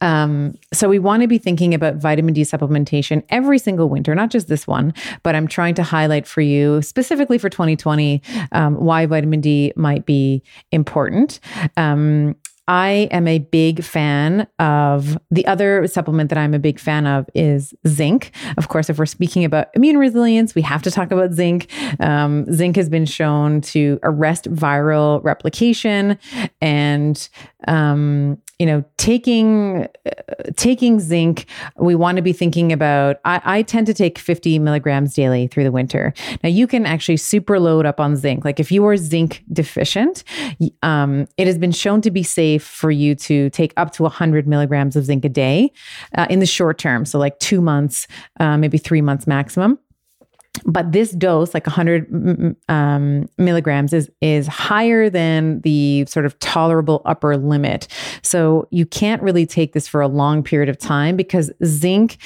um, 0.01 0.53
so 0.74 0.89
we 0.89 1.00
want 1.00 1.21
to 1.21 1.27
be 1.27 1.38
thinking 1.38 1.74
about 1.74 1.95
vitamin 1.95 2.33
D 2.33 2.41
supplementation 2.41 3.24
every 3.29 3.59
single 3.59 3.89
winter, 3.89 4.13
not 4.15 4.29
just 4.29 4.47
this 4.47 4.67
one, 4.67 4.93
but 5.24 5.35
I'm 5.35 5.47
trying 5.47 5.75
to 5.75 5.83
highlight 5.83 6.27
for 6.27 6.41
you 6.41 6.81
specifically 6.81 7.38
for 7.38 7.50
2020 7.50 8.21
um, 8.51 8.75
why 8.75 9.05
vitamin 9.05 9.41
D 9.41 9.74
might 9.75 10.05
be 10.05 10.43
important. 10.71 11.39
Um, 11.77 12.35
I 12.67 13.07
am 13.12 13.27
a 13.27 13.39
big 13.39 13.84
fan 13.84 14.48
of 14.60 15.17
the 15.29 15.45
other 15.45 15.86
supplement 15.88 16.29
that 16.29 16.38
I'm 16.38 16.53
a 16.53 16.60
big 16.60 16.79
fan 16.79 17.05
of 17.05 17.29
is 17.36 17.74
zinc. 17.88 18.31
Of 18.57 18.69
course, 18.69 18.89
if 18.89 18.98
we're 18.98 19.05
speaking 19.05 19.45
about 19.45 19.67
immune 19.75 19.98
resilience, 19.98 20.55
we 20.55 20.62
have 20.63 20.81
to 20.84 20.91
talk 20.91 21.12
about 21.12 21.34
zinc. 21.34 21.69
Um, 22.00 22.51
zinc 22.51 22.75
has 22.75 22.89
been 22.89 23.05
shown 23.05 23.62
to 23.62 24.00
arrest 24.03 24.51
viral 24.51 25.24
replication 25.24 26.17
and 26.62 27.29
um, 27.67 28.41
you 28.60 28.65
know 28.65 28.84
taking 28.98 29.88
uh, 30.05 30.12
taking 30.55 31.00
zinc 31.00 31.45
we 31.77 31.95
want 31.95 32.15
to 32.15 32.22
be 32.22 32.31
thinking 32.31 32.72
about 32.72 33.17
I, 33.25 33.41
I, 33.43 33.62
tend 33.63 33.88
to 33.88 33.93
take 33.93 34.17
50 34.17 34.60
milligrams 34.60 35.13
daily 35.13 35.48
through 35.48 35.65
the 35.65 35.72
winter 35.72 36.13
now 36.43 36.50
you 36.50 36.67
can 36.67 36.86
actually 36.86 37.17
super 37.17 37.60
load 37.60 37.86
up 37.86 38.00
on 38.00 38.15
zinc 38.15 38.45
like 38.45 38.60
if 38.60 38.72
you 38.72 38.86
are 38.88 38.95
zinc 38.98 39.43
deficient 39.51 40.24
um, 40.84 41.27
it 41.38 41.48
has 41.48 41.57
been 41.57 41.72
shown 41.72 42.01
to 42.01 42.12
be 42.12 42.24
safe 42.24 42.54
for 42.57 42.91
you 42.91 43.15
to 43.15 43.50
take 43.51 43.74
up 43.77 43.91
to 43.93 44.03
100 44.03 44.47
milligrams 44.47 44.95
of 44.95 45.05
zinc 45.05 45.25
a 45.25 45.29
day 45.29 45.71
uh, 46.17 46.27
in 46.29 46.39
the 46.39 46.45
short 46.45 46.77
term. 46.77 47.05
So 47.05 47.19
like 47.19 47.39
two 47.39 47.62
months 47.62 48.07
uh, 48.39 48.57
maybe 48.57 48.77
three 48.77 49.01
months 49.01 49.27
maximum. 49.27 49.79
But 50.65 50.93
this 50.93 51.12
dose 51.12 51.53
like 51.53 51.67
100 51.67 52.55
um, 52.69 53.27
milligrams 53.38 53.91
is 53.91 54.09
is 54.21 54.47
higher 54.47 55.09
than 55.09 55.59
the 55.62 56.05
sort 56.07 56.25
of 56.25 56.39
tolerable 56.39 57.01
upper 57.05 57.35
limit. 57.35 57.88
So 58.21 58.67
you 58.71 58.85
can't 58.85 59.21
really 59.21 59.45
take 59.45 59.74
this 59.74 59.88
for 59.88 60.00
a 60.00 60.07
long 60.07 60.43
period 60.43 60.69
of 60.69 60.77
time 60.77 61.17
because 61.17 61.51
zinc 61.65 62.17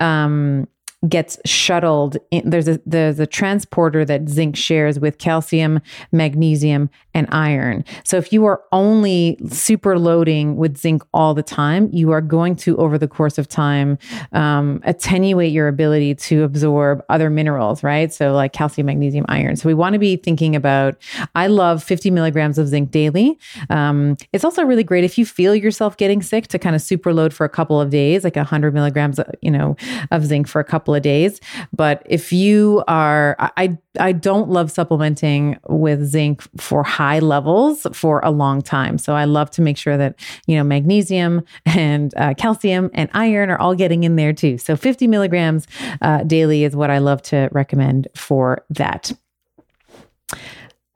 um, 0.00 0.66
gets 1.08 1.38
shuttled. 1.44 2.16
In, 2.30 2.48
there's 2.48 2.68
a 2.68 2.80
there's 2.86 3.20
a 3.20 3.26
transporter 3.26 4.04
that 4.04 4.28
zinc 4.28 4.56
shares 4.56 4.98
with 4.98 5.18
calcium, 5.18 5.80
magnesium, 6.12 6.90
and 7.14 7.28
iron. 7.30 7.84
So 8.04 8.16
if 8.16 8.32
you 8.32 8.44
are 8.46 8.62
only 8.72 9.38
super 9.48 9.98
loading 9.98 10.56
with 10.56 10.76
zinc 10.76 11.02
all 11.12 11.34
the 11.34 11.42
time, 11.42 11.90
you 11.92 12.10
are 12.10 12.20
going 12.20 12.56
to 12.56 12.76
over 12.76 12.98
the 12.98 13.08
course 13.08 13.38
of 13.38 13.48
time 13.48 13.98
um, 14.32 14.80
attenuate 14.84 15.52
your 15.52 15.68
ability 15.68 16.14
to 16.16 16.42
absorb 16.42 17.04
other 17.08 17.30
minerals, 17.30 17.82
right? 17.82 18.12
So 18.12 18.32
like 18.32 18.52
calcium, 18.52 18.86
magnesium, 18.86 19.24
iron. 19.28 19.56
So 19.56 19.68
we 19.68 19.74
want 19.74 19.94
to 19.94 19.98
be 19.98 20.16
thinking 20.16 20.56
about. 20.56 20.96
I 21.34 21.46
love 21.46 21.82
50 21.82 22.10
milligrams 22.10 22.58
of 22.58 22.68
zinc 22.68 22.90
daily. 22.90 23.38
Um, 23.70 24.16
it's 24.32 24.44
also 24.44 24.64
really 24.64 24.84
great 24.84 25.04
if 25.04 25.18
you 25.18 25.26
feel 25.26 25.54
yourself 25.54 25.96
getting 25.96 26.22
sick 26.22 26.48
to 26.48 26.58
kind 26.58 26.74
of 26.74 26.82
super 26.82 27.12
load 27.12 27.32
for 27.32 27.44
a 27.44 27.48
couple 27.48 27.80
of 27.80 27.90
days, 27.90 28.24
like 28.24 28.36
100 28.36 28.74
milligrams, 28.74 29.20
you 29.40 29.50
know, 29.50 29.76
of 30.10 30.24
zinc 30.24 30.48
for 30.48 30.60
a 30.60 30.64
couple 30.94 30.96
of 30.96 31.02
days. 31.02 31.40
But 31.72 32.02
if 32.06 32.32
you 32.32 32.82
are, 32.88 33.36
I 33.38 33.78
I 33.98 34.12
don't 34.12 34.50
love 34.50 34.70
supplementing 34.70 35.56
with 35.68 36.04
zinc 36.04 36.42
for 36.60 36.82
high 36.82 37.20
levels 37.20 37.86
for 37.92 38.20
a 38.24 38.30
long 38.30 38.62
time. 38.62 38.98
So 38.98 39.14
I 39.14 39.24
love 39.24 39.50
to 39.52 39.62
make 39.62 39.76
sure 39.76 39.96
that 39.96 40.16
you 40.46 40.56
know 40.56 40.64
magnesium 40.64 41.42
and 41.66 42.12
uh, 42.16 42.34
calcium 42.34 42.90
and 42.94 43.08
iron 43.14 43.50
are 43.50 43.58
all 43.58 43.74
getting 43.74 44.04
in 44.04 44.16
there 44.16 44.32
too. 44.32 44.58
So 44.58 44.76
50 44.76 45.06
milligrams 45.06 45.66
uh, 46.02 46.24
daily 46.24 46.64
is 46.64 46.74
what 46.74 46.90
I 46.90 46.98
love 46.98 47.22
to 47.22 47.48
recommend 47.52 48.08
for 48.16 48.64
that. 48.70 49.12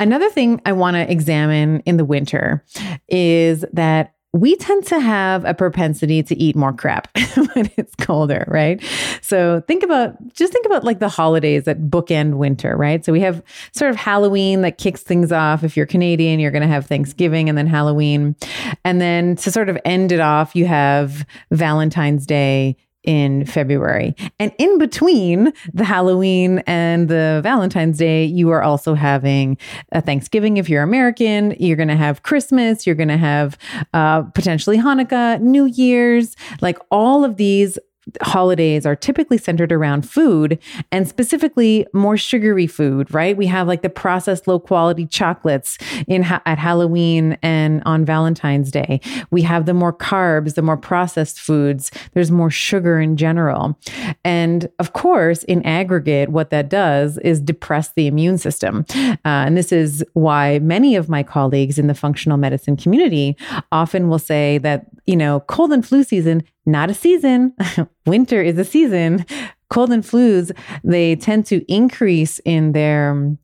Another 0.00 0.30
thing 0.30 0.60
I 0.64 0.72
want 0.72 0.94
to 0.94 1.10
examine 1.10 1.80
in 1.84 1.96
the 1.96 2.04
winter 2.04 2.64
is 3.08 3.64
that 3.72 4.14
we 4.40 4.56
tend 4.56 4.86
to 4.86 5.00
have 5.00 5.44
a 5.44 5.54
propensity 5.54 6.22
to 6.22 6.36
eat 6.36 6.56
more 6.56 6.72
crap 6.72 7.08
when 7.54 7.70
it's 7.76 7.94
colder, 7.96 8.44
right? 8.48 8.82
So 9.22 9.62
think 9.66 9.82
about 9.82 10.16
just 10.34 10.52
think 10.52 10.66
about 10.66 10.84
like 10.84 10.98
the 10.98 11.08
holidays 11.08 11.64
that 11.64 11.80
bookend 11.90 12.34
winter, 12.34 12.76
right? 12.76 13.04
So 13.04 13.12
we 13.12 13.20
have 13.20 13.42
sort 13.72 13.90
of 13.90 13.96
Halloween 13.96 14.62
that 14.62 14.78
kicks 14.78 15.02
things 15.02 15.32
off. 15.32 15.64
If 15.64 15.76
you're 15.76 15.86
Canadian, 15.86 16.40
you're 16.40 16.50
going 16.50 16.62
to 16.62 16.68
have 16.68 16.86
Thanksgiving 16.86 17.48
and 17.48 17.56
then 17.56 17.66
Halloween. 17.66 18.36
And 18.84 19.00
then 19.00 19.36
to 19.36 19.50
sort 19.50 19.68
of 19.68 19.78
end 19.84 20.12
it 20.12 20.20
off, 20.20 20.54
you 20.54 20.66
have 20.66 21.26
Valentine's 21.50 22.26
Day 22.26 22.76
in 23.04 23.44
February. 23.46 24.14
And 24.38 24.52
in 24.58 24.78
between 24.78 25.52
the 25.72 25.84
Halloween 25.84 26.58
and 26.66 27.08
the 27.08 27.40
Valentine's 27.42 27.98
Day, 27.98 28.24
you 28.24 28.50
are 28.50 28.62
also 28.62 28.94
having 28.94 29.56
a 29.92 30.00
Thanksgiving 30.00 30.56
if 30.56 30.68
you're 30.68 30.82
American. 30.82 31.54
You're 31.58 31.76
going 31.76 31.88
to 31.88 31.96
have 31.96 32.22
Christmas. 32.22 32.86
You're 32.86 32.96
going 32.96 33.08
to 33.08 33.16
have 33.16 33.56
uh, 33.94 34.22
potentially 34.22 34.78
Hanukkah, 34.78 35.40
New 35.40 35.66
Year's. 35.66 36.36
Like 36.60 36.78
all 36.90 37.24
of 37.24 37.36
these 37.36 37.78
holidays 38.22 38.86
are 38.86 38.96
typically 38.96 39.38
centered 39.38 39.72
around 39.72 40.08
food 40.08 40.58
and 40.92 41.08
specifically 41.08 41.86
more 41.92 42.16
sugary 42.16 42.66
food, 42.66 43.12
right? 43.12 43.36
We 43.36 43.46
have 43.46 43.66
like 43.66 43.82
the 43.82 43.90
processed 43.90 44.48
low 44.48 44.58
quality 44.58 45.06
chocolates 45.06 45.78
in 46.06 46.22
ha- 46.22 46.42
at 46.46 46.58
Halloween 46.58 47.38
and 47.42 47.82
on 47.84 48.04
Valentine's 48.04 48.70
Day. 48.70 49.00
We 49.30 49.42
have 49.42 49.66
the 49.66 49.74
more 49.74 49.92
carbs, 49.92 50.54
the 50.54 50.62
more 50.62 50.76
processed 50.76 51.40
foods. 51.40 51.90
There's 52.12 52.30
more 52.30 52.50
sugar 52.50 53.00
in 53.00 53.16
general. 53.16 53.78
And 54.24 54.68
of 54.78 54.92
course, 54.92 55.42
in 55.44 55.62
aggregate, 55.64 56.28
what 56.30 56.50
that 56.50 56.68
does 56.68 57.18
is 57.18 57.40
depress 57.40 57.90
the 57.90 58.06
immune 58.06 58.38
system. 58.38 58.84
Uh, 58.94 59.16
and 59.24 59.56
this 59.56 59.72
is 59.72 60.04
why 60.14 60.58
many 60.60 60.96
of 60.96 61.08
my 61.08 61.22
colleagues 61.22 61.78
in 61.78 61.86
the 61.86 61.94
functional 61.94 62.38
medicine 62.38 62.76
community 62.76 63.36
often 63.72 64.08
will 64.08 64.18
say 64.18 64.58
that, 64.58 64.86
you 65.06 65.16
know, 65.16 65.40
cold 65.40 65.72
and 65.72 65.86
flu 65.86 66.02
season 66.02 66.42
not 66.68 66.90
a 66.90 66.94
season. 66.94 67.54
Winter 68.06 68.40
is 68.40 68.58
a 68.58 68.64
season. 68.64 69.26
Cold 69.70 69.90
and 69.90 70.02
flus, 70.02 70.52
they 70.84 71.16
tend 71.16 71.46
to 71.46 71.64
increase 71.72 72.38
in 72.40 72.72
their 72.72 73.36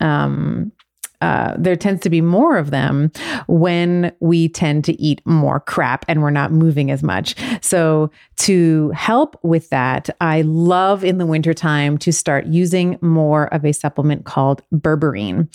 um, 0.00 0.72
uh, 1.20 1.54
there 1.58 1.74
tends 1.74 2.00
to 2.02 2.10
be 2.10 2.20
more 2.20 2.56
of 2.56 2.70
them 2.70 3.10
when 3.48 4.12
we 4.20 4.48
tend 4.48 4.84
to 4.84 5.00
eat 5.00 5.20
more 5.24 5.58
crap 5.58 6.04
and 6.06 6.22
we're 6.22 6.30
not 6.30 6.52
moving 6.52 6.90
as 6.90 7.02
much. 7.02 7.34
So, 7.60 8.10
to 8.36 8.90
help 8.90 9.36
with 9.42 9.68
that, 9.70 10.08
I 10.20 10.42
love 10.42 11.02
in 11.04 11.18
the 11.18 11.26
wintertime 11.26 11.98
to 11.98 12.12
start 12.12 12.46
using 12.46 12.98
more 13.00 13.52
of 13.52 13.64
a 13.64 13.72
supplement 13.72 14.26
called 14.26 14.62
berberine. 14.72 15.48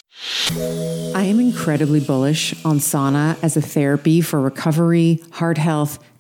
I 1.16 1.24
am 1.24 1.40
incredibly 1.40 2.02
bullish 2.02 2.54
on 2.66 2.80
sauna 2.80 3.42
as 3.42 3.56
a 3.56 3.62
therapy 3.62 4.20
for 4.20 4.42
recovery, 4.42 5.22
heart 5.32 5.58
health, 5.58 5.98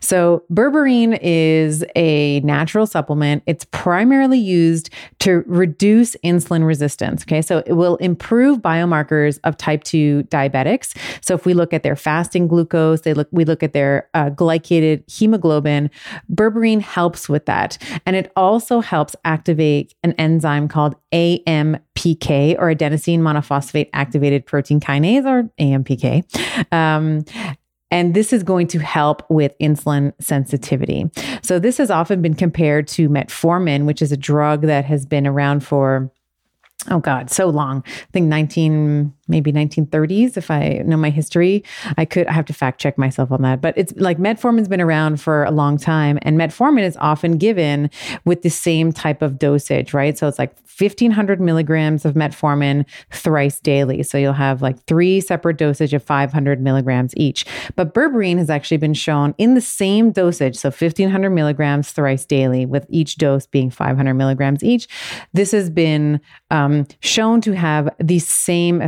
So, 0.00 0.44
berberine 0.52 1.18
is 1.22 1.84
a 1.96 2.40
natural 2.40 2.86
supplement. 2.86 3.42
It's 3.46 3.64
primarily 3.66 4.38
used 4.38 4.90
to 5.20 5.44
reduce 5.46 6.16
insulin 6.24 6.66
resistance. 6.66 7.22
Okay. 7.22 7.42
So, 7.42 7.62
it 7.66 7.74
will 7.74 7.96
improve 7.96 8.58
biomarkers 8.58 9.38
of 9.44 9.56
type 9.56 9.84
2 9.84 10.24
diabetics. 10.24 10.96
So, 11.24 11.34
if 11.34 11.46
we 11.46 11.54
look 11.54 11.72
at 11.72 11.82
their 11.82 11.96
fasting 11.96 12.48
glucose, 12.48 13.02
they 13.02 13.14
look, 13.14 13.28
we 13.30 13.44
look 13.44 13.62
at 13.62 13.72
their 13.72 14.08
uh, 14.14 14.30
glycated 14.30 15.08
hemoglobin, 15.10 15.90
berberine 16.32 16.80
helps 16.80 17.28
with 17.28 17.46
that. 17.46 17.78
And 18.06 18.16
it 18.16 18.32
also 18.36 18.80
helps 18.80 19.14
activate 19.24 19.94
an 20.02 20.12
enzyme 20.12 20.68
called 20.68 20.94
AMPK 21.12 22.56
or 22.58 22.74
adenosine 22.74 23.20
monophosphate 23.20 23.88
activated 23.92 24.46
protein 24.46 24.80
kinase 24.80 25.24
or 25.24 25.50
AMPK. 25.58 26.72
Um, 26.72 27.24
and 27.90 28.14
this 28.14 28.32
is 28.32 28.42
going 28.42 28.66
to 28.68 28.78
help 28.78 29.28
with 29.30 29.52
insulin 29.58 30.12
sensitivity. 30.20 31.10
So, 31.42 31.58
this 31.58 31.78
has 31.78 31.90
often 31.90 32.22
been 32.22 32.34
compared 32.34 32.88
to 32.88 33.08
metformin, 33.08 33.84
which 33.84 34.02
is 34.02 34.12
a 34.12 34.16
drug 34.16 34.62
that 34.62 34.84
has 34.84 35.06
been 35.06 35.26
around 35.26 35.60
for 35.60 36.10
oh 36.90 37.00
god 37.00 37.28
so 37.28 37.48
long 37.48 37.82
i 37.86 38.06
think 38.12 38.26
19 38.28 39.12
maybe 39.28 39.52
1930s 39.52 40.36
if 40.36 40.50
i 40.50 40.82
know 40.84 40.96
my 40.96 41.10
history 41.10 41.62
i 41.96 42.04
could 42.04 42.26
i 42.26 42.32
have 42.32 42.44
to 42.46 42.52
fact 42.52 42.80
check 42.80 42.98
myself 42.98 43.30
on 43.30 43.42
that 43.42 43.60
but 43.60 43.76
it's 43.76 43.92
like 43.96 44.18
metformin's 44.18 44.68
been 44.68 44.80
around 44.80 45.20
for 45.20 45.44
a 45.44 45.50
long 45.50 45.76
time 45.76 46.18
and 46.22 46.38
metformin 46.38 46.82
is 46.82 46.96
often 46.98 47.38
given 47.38 47.90
with 48.24 48.42
the 48.42 48.50
same 48.50 48.92
type 48.92 49.22
of 49.22 49.38
dosage 49.38 49.92
right 49.94 50.18
so 50.18 50.26
it's 50.26 50.38
like 50.38 50.56
1500 50.78 51.40
milligrams 51.40 52.04
of 52.04 52.14
metformin 52.14 52.84
thrice 53.10 53.58
daily. 53.60 54.02
So 54.04 54.16
you'll 54.16 54.32
have 54.32 54.62
like 54.62 54.80
three 54.84 55.20
separate 55.20 55.56
dosage 55.56 55.92
of 55.92 56.02
500 56.02 56.60
milligrams 56.60 57.12
each. 57.16 57.44
But 57.74 57.94
berberine 57.94 58.38
has 58.38 58.48
actually 58.48 58.76
been 58.76 58.94
shown 58.94 59.34
in 59.38 59.54
the 59.54 59.60
same 59.60 60.12
dosage. 60.12 60.56
So 60.56 60.68
1500 60.68 61.30
milligrams 61.30 61.90
thrice 61.90 62.24
daily 62.24 62.64
with 62.64 62.86
each 62.88 63.16
dose 63.16 63.46
being 63.46 63.70
500 63.70 64.14
milligrams 64.14 64.62
each. 64.62 64.88
This 65.32 65.50
has 65.50 65.68
been 65.68 66.20
um, 66.50 66.86
shown 67.00 67.40
to 67.42 67.52
have 67.52 67.88
the 67.98 68.20
same 68.20 68.80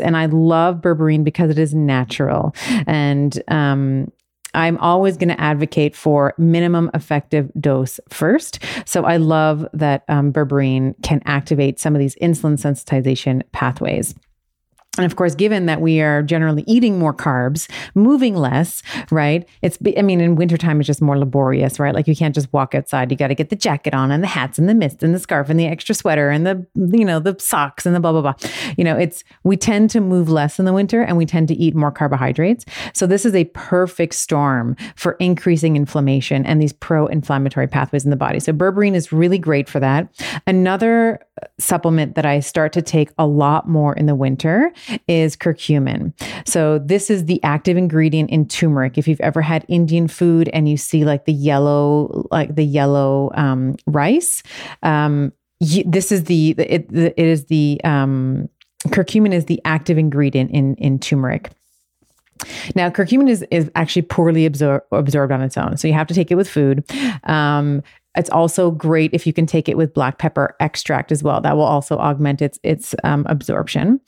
And 0.00 0.16
I 0.16 0.26
love 0.26 0.76
berberine 0.76 1.24
because 1.24 1.50
it 1.50 1.58
is 1.58 1.74
natural. 1.74 2.54
And 2.86 3.42
um, 3.48 4.10
I'm 4.54 4.78
always 4.78 5.16
going 5.16 5.28
to 5.28 5.40
advocate 5.40 5.94
for 5.94 6.34
minimum 6.38 6.90
effective 6.94 7.50
dose 7.60 8.00
first. 8.08 8.58
So 8.86 9.04
I 9.04 9.18
love 9.18 9.66
that 9.74 10.04
um, 10.08 10.32
berberine 10.32 10.94
can 11.02 11.22
activate 11.26 11.78
some 11.78 11.94
of 11.94 11.98
these 12.00 12.16
insulin 12.16 12.54
sensitization 12.54 13.42
pathways. 13.52 14.14
And 14.96 15.06
of 15.06 15.16
course, 15.16 15.34
given 15.34 15.66
that 15.66 15.80
we 15.80 16.00
are 16.00 16.22
generally 16.22 16.64
eating 16.66 16.98
more 16.98 17.14
carbs, 17.14 17.68
moving 17.94 18.34
less, 18.34 18.82
right? 19.10 19.48
It's, 19.62 19.78
I 19.96 20.02
mean, 20.02 20.20
in 20.20 20.36
wintertime, 20.36 20.80
it's 20.80 20.86
just 20.86 21.02
more 21.02 21.18
laborious, 21.18 21.78
right? 21.78 21.94
Like 21.94 22.06
you 22.06 22.16
can't 22.16 22.34
just 22.34 22.52
walk 22.52 22.74
outside. 22.74 23.10
You 23.10 23.16
got 23.16 23.28
to 23.28 23.34
get 23.34 23.50
the 23.50 23.56
jacket 23.56 23.94
on 23.94 24.10
and 24.10 24.22
the 24.22 24.28
hats 24.28 24.58
and 24.58 24.68
the 24.68 24.74
mist 24.74 25.02
and 25.02 25.14
the 25.14 25.18
scarf 25.18 25.48
and 25.48 25.58
the 25.58 25.66
extra 25.66 25.94
sweater 25.94 26.30
and 26.30 26.46
the, 26.46 26.66
you 26.74 27.04
know, 27.04 27.18
the 27.18 27.36
socks 27.38 27.86
and 27.86 27.94
the 27.94 28.00
blah, 28.00 28.12
blah, 28.12 28.22
blah. 28.22 28.34
You 28.76 28.84
know, 28.84 28.96
it's, 28.96 29.24
we 29.44 29.56
tend 29.56 29.90
to 29.90 30.00
move 30.00 30.28
less 30.28 30.58
in 30.58 30.64
the 30.64 30.72
winter 30.72 31.02
and 31.02 31.16
we 31.16 31.26
tend 31.26 31.48
to 31.48 31.54
eat 31.54 31.74
more 31.74 31.90
carbohydrates. 31.90 32.64
So 32.92 33.06
this 33.06 33.24
is 33.24 33.34
a 33.34 33.44
perfect 33.46 34.14
storm 34.14 34.76
for 34.94 35.12
increasing 35.12 35.76
inflammation 35.76 36.44
and 36.46 36.60
these 36.60 36.72
pro 36.72 37.06
inflammatory 37.06 37.66
pathways 37.66 38.04
in 38.04 38.10
the 38.10 38.16
body. 38.16 38.40
So 38.40 38.52
berberine 38.52 38.94
is 38.94 39.12
really 39.12 39.38
great 39.38 39.68
for 39.68 39.80
that. 39.80 40.08
Another 40.46 41.20
uh, 41.42 41.46
supplement 41.58 42.14
that 42.14 42.26
I 42.26 42.40
start 42.40 42.72
to 42.74 42.82
take 42.82 43.10
a 43.18 43.26
lot 43.26 43.68
more 43.68 43.94
in 43.94 44.06
the 44.06 44.14
winter 44.14 44.72
is 45.08 45.36
curcumin. 45.36 46.12
So 46.46 46.78
this 46.78 47.10
is 47.10 47.24
the 47.26 47.42
active 47.42 47.76
ingredient 47.76 48.30
in 48.30 48.46
turmeric. 48.46 48.98
If 48.98 49.08
you've 49.08 49.20
ever 49.20 49.42
had 49.42 49.64
Indian 49.68 50.08
food 50.08 50.48
and 50.52 50.68
you 50.68 50.76
see 50.76 51.04
like 51.04 51.24
the 51.24 51.32
yellow, 51.32 52.26
like 52.30 52.54
the 52.54 52.64
yellow 52.64 53.30
um, 53.34 53.76
rice, 53.86 54.42
um, 54.82 55.32
this 55.60 56.12
is 56.12 56.24
the 56.24 56.54
it, 56.58 56.86
it 56.92 57.18
is 57.18 57.46
the 57.46 57.80
um, 57.84 58.48
curcumin 58.88 59.32
is 59.32 59.46
the 59.46 59.60
active 59.64 59.98
ingredient 59.98 60.50
in 60.50 60.74
in 60.76 60.98
turmeric. 60.98 61.50
Now, 62.74 62.90
curcumin 62.90 63.30
is, 63.30 63.44
is 63.50 63.70
actually 63.74 64.02
poorly 64.02 64.48
absor- 64.48 64.82
absorbed 64.92 65.32
on 65.32 65.40
its 65.40 65.56
own. 65.56 65.76
So 65.76 65.88
you 65.88 65.94
have 65.94 66.06
to 66.08 66.14
take 66.14 66.30
it 66.30 66.34
with 66.34 66.48
food. 66.48 66.84
Um, 67.24 67.82
it's 68.16 68.30
also 68.30 68.70
great 68.70 69.12
if 69.12 69.26
you 69.26 69.32
can 69.32 69.46
take 69.46 69.68
it 69.68 69.76
with 69.76 69.94
black 69.94 70.18
pepper 70.18 70.56
extract 70.60 71.12
as 71.12 71.22
well. 71.22 71.40
That 71.40 71.56
will 71.56 71.64
also 71.64 71.96
augment 71.98 72.42
its 72.42 72.58
its 72.62 72.94
um, 73.04 73.26
absorption. 73.28 74.00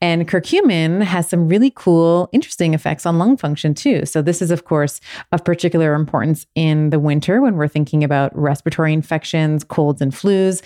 And 0.00 0.28
curcumin 0.28 1.02
has 1.02 1.28
some 1.28 1.48
really 1.48 1.72
cool, 1.74 2.28
interesting 2.32 2.74
effects 2.74 3.06
on 3.06 3.18
lung 3.18 3.36
function 3.36 3.74
too. 3.74 4.06
So 4.06 4.22
this 4.22 4.40
is, 4.40 4.50
of 4.50 4.64
course, 4.64 5.00
of 5.32 5.44
particular 5.44 5.94
importance 5.94 6.46
in 6.54 6.90
the 6.90 6.98
winter 6.98 7.40
when 7.40 7.56
we're 7.56 7.68
thinking 7.68 8.04
about 8.04 8.36
respiratory 8.36 8.92
infections, 8.92 9.64
colds, 9.64 10.00
and 10.00 10.12
flus. 10.12 10.62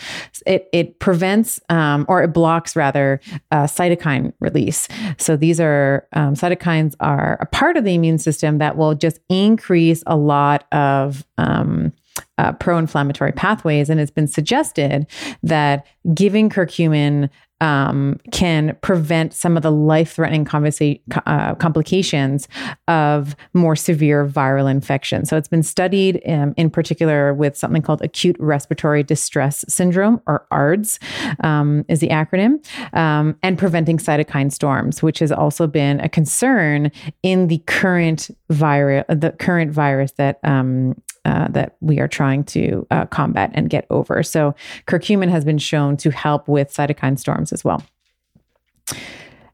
It 0.47 0.69
it 0.73 0.99
prevents 0.99 1.61
um, 1.69 2.07
or 2.09 2.23
it 2.23 2.29
blocks 2.29 2.77
rather 2.77 3.21
uh, 3.51 3.65
cytokine 3.65 4.33
release. 4.41 4.89
So 5.19 5.37
these 5.37 5.61
are 5.61 6.07
um, 6.13 6.35
cytokines 6.35 6.95
are 7.01 7.39
a 7.41 7.47
part 7.47 7.77
of 7.77 7.85
the 7.85 7.95
immune 7.95 8.19
system 8.19 8.59
that 8.59 8.77
will 8.77 8.95
just 8.95 9.19
increase 9.29 10.03
a 10.07 10.17
lot 10.17 10.67
of 10.73 11.25
um, 11.39 11.93
uh, 12.41 12.53
pro 12.53 12.79
inflammatory 12.79 13.33
pathways. 13.33 13.91
And 13.91 14.01
it's 14.01 14.11
been 14.11 14.27
suggested 14.27 15.07
that 15.43 15.87
giving 16.15 16.49
curcumin 16.49 17.29
um, 17.61 18.19
can 18.33 18.75
prevent 18.81 19.35
some 19.35 19.57
of 19.57 19.63
the 19.63 19.71
life 19.71 20.15
threatening 20.15 20.47
conversa- 20.47 20.99
uh, 21.27 21.55
complications 21.57 22.49
of 22.89 23.37
more 23.53 23.77
severe 23.77 24.27
viral 24.27 24.71
infection. 24.71 25.27
So 25.27 25.37
it's 25.37 25.49
been 25.49 25.63
studied 25.63 26.23
um, 26.27 26.55
in 26.57 26.71
particular 26.71 27.35
with 27.35 27.59
something 27.59 27.83
called 27.83 28.01
acute 28.01 28.37
respiratory 28.39 29.03
distress 29.03 29.63
syndrome, 29.69 30.23
or 30.27 30.47
ARDS 30.51 30.99
um, 31.45 31.85
is 31.89 32.01
the 32.01 32.09
acronym, 32.09 32.65
um, 32.95 33.37
and 33.43 33.59
preventing 33.59 33.99
cytokine 33.99 34.51
storms, 34.51 35.03
which 35.03 35.19
has 35.19 35.31
also 35.31 35.67
been 35.67 36.01
a 36.01 36.09
concern 36.09 36.91
in 37.23 37.49
the 37.49 37.59
current 37.67 38.31
virus, 38.49 39.05
the 39.11 39.33
current 39.39 39.71
virus 39.71 40.13
that 40.13 40.41
um, 40.45 40.95
uh, 41.25 41.49
that 41.49 41.77
we 41.81 42.01
are 42.01 42.09
trying 42.09 42.45
to 42.45 42.87
uh, 42.91 43.07
combat 43.07 43.51
and 43.55 43.71
get 43.71 43.87
over. 43.91 44.23
So, 44.23 44.55
curcumin 44.87 45.29
has 45.31 45.45
been 45.45 45.59
shown 45.59 45.97
to 45.99 46.11
help 46.11 46.49
with 46.49 46.73
cytokine 46.73 47.19
storms 47.19 47.53
as 47.53 47.65
well. 47.65 47.83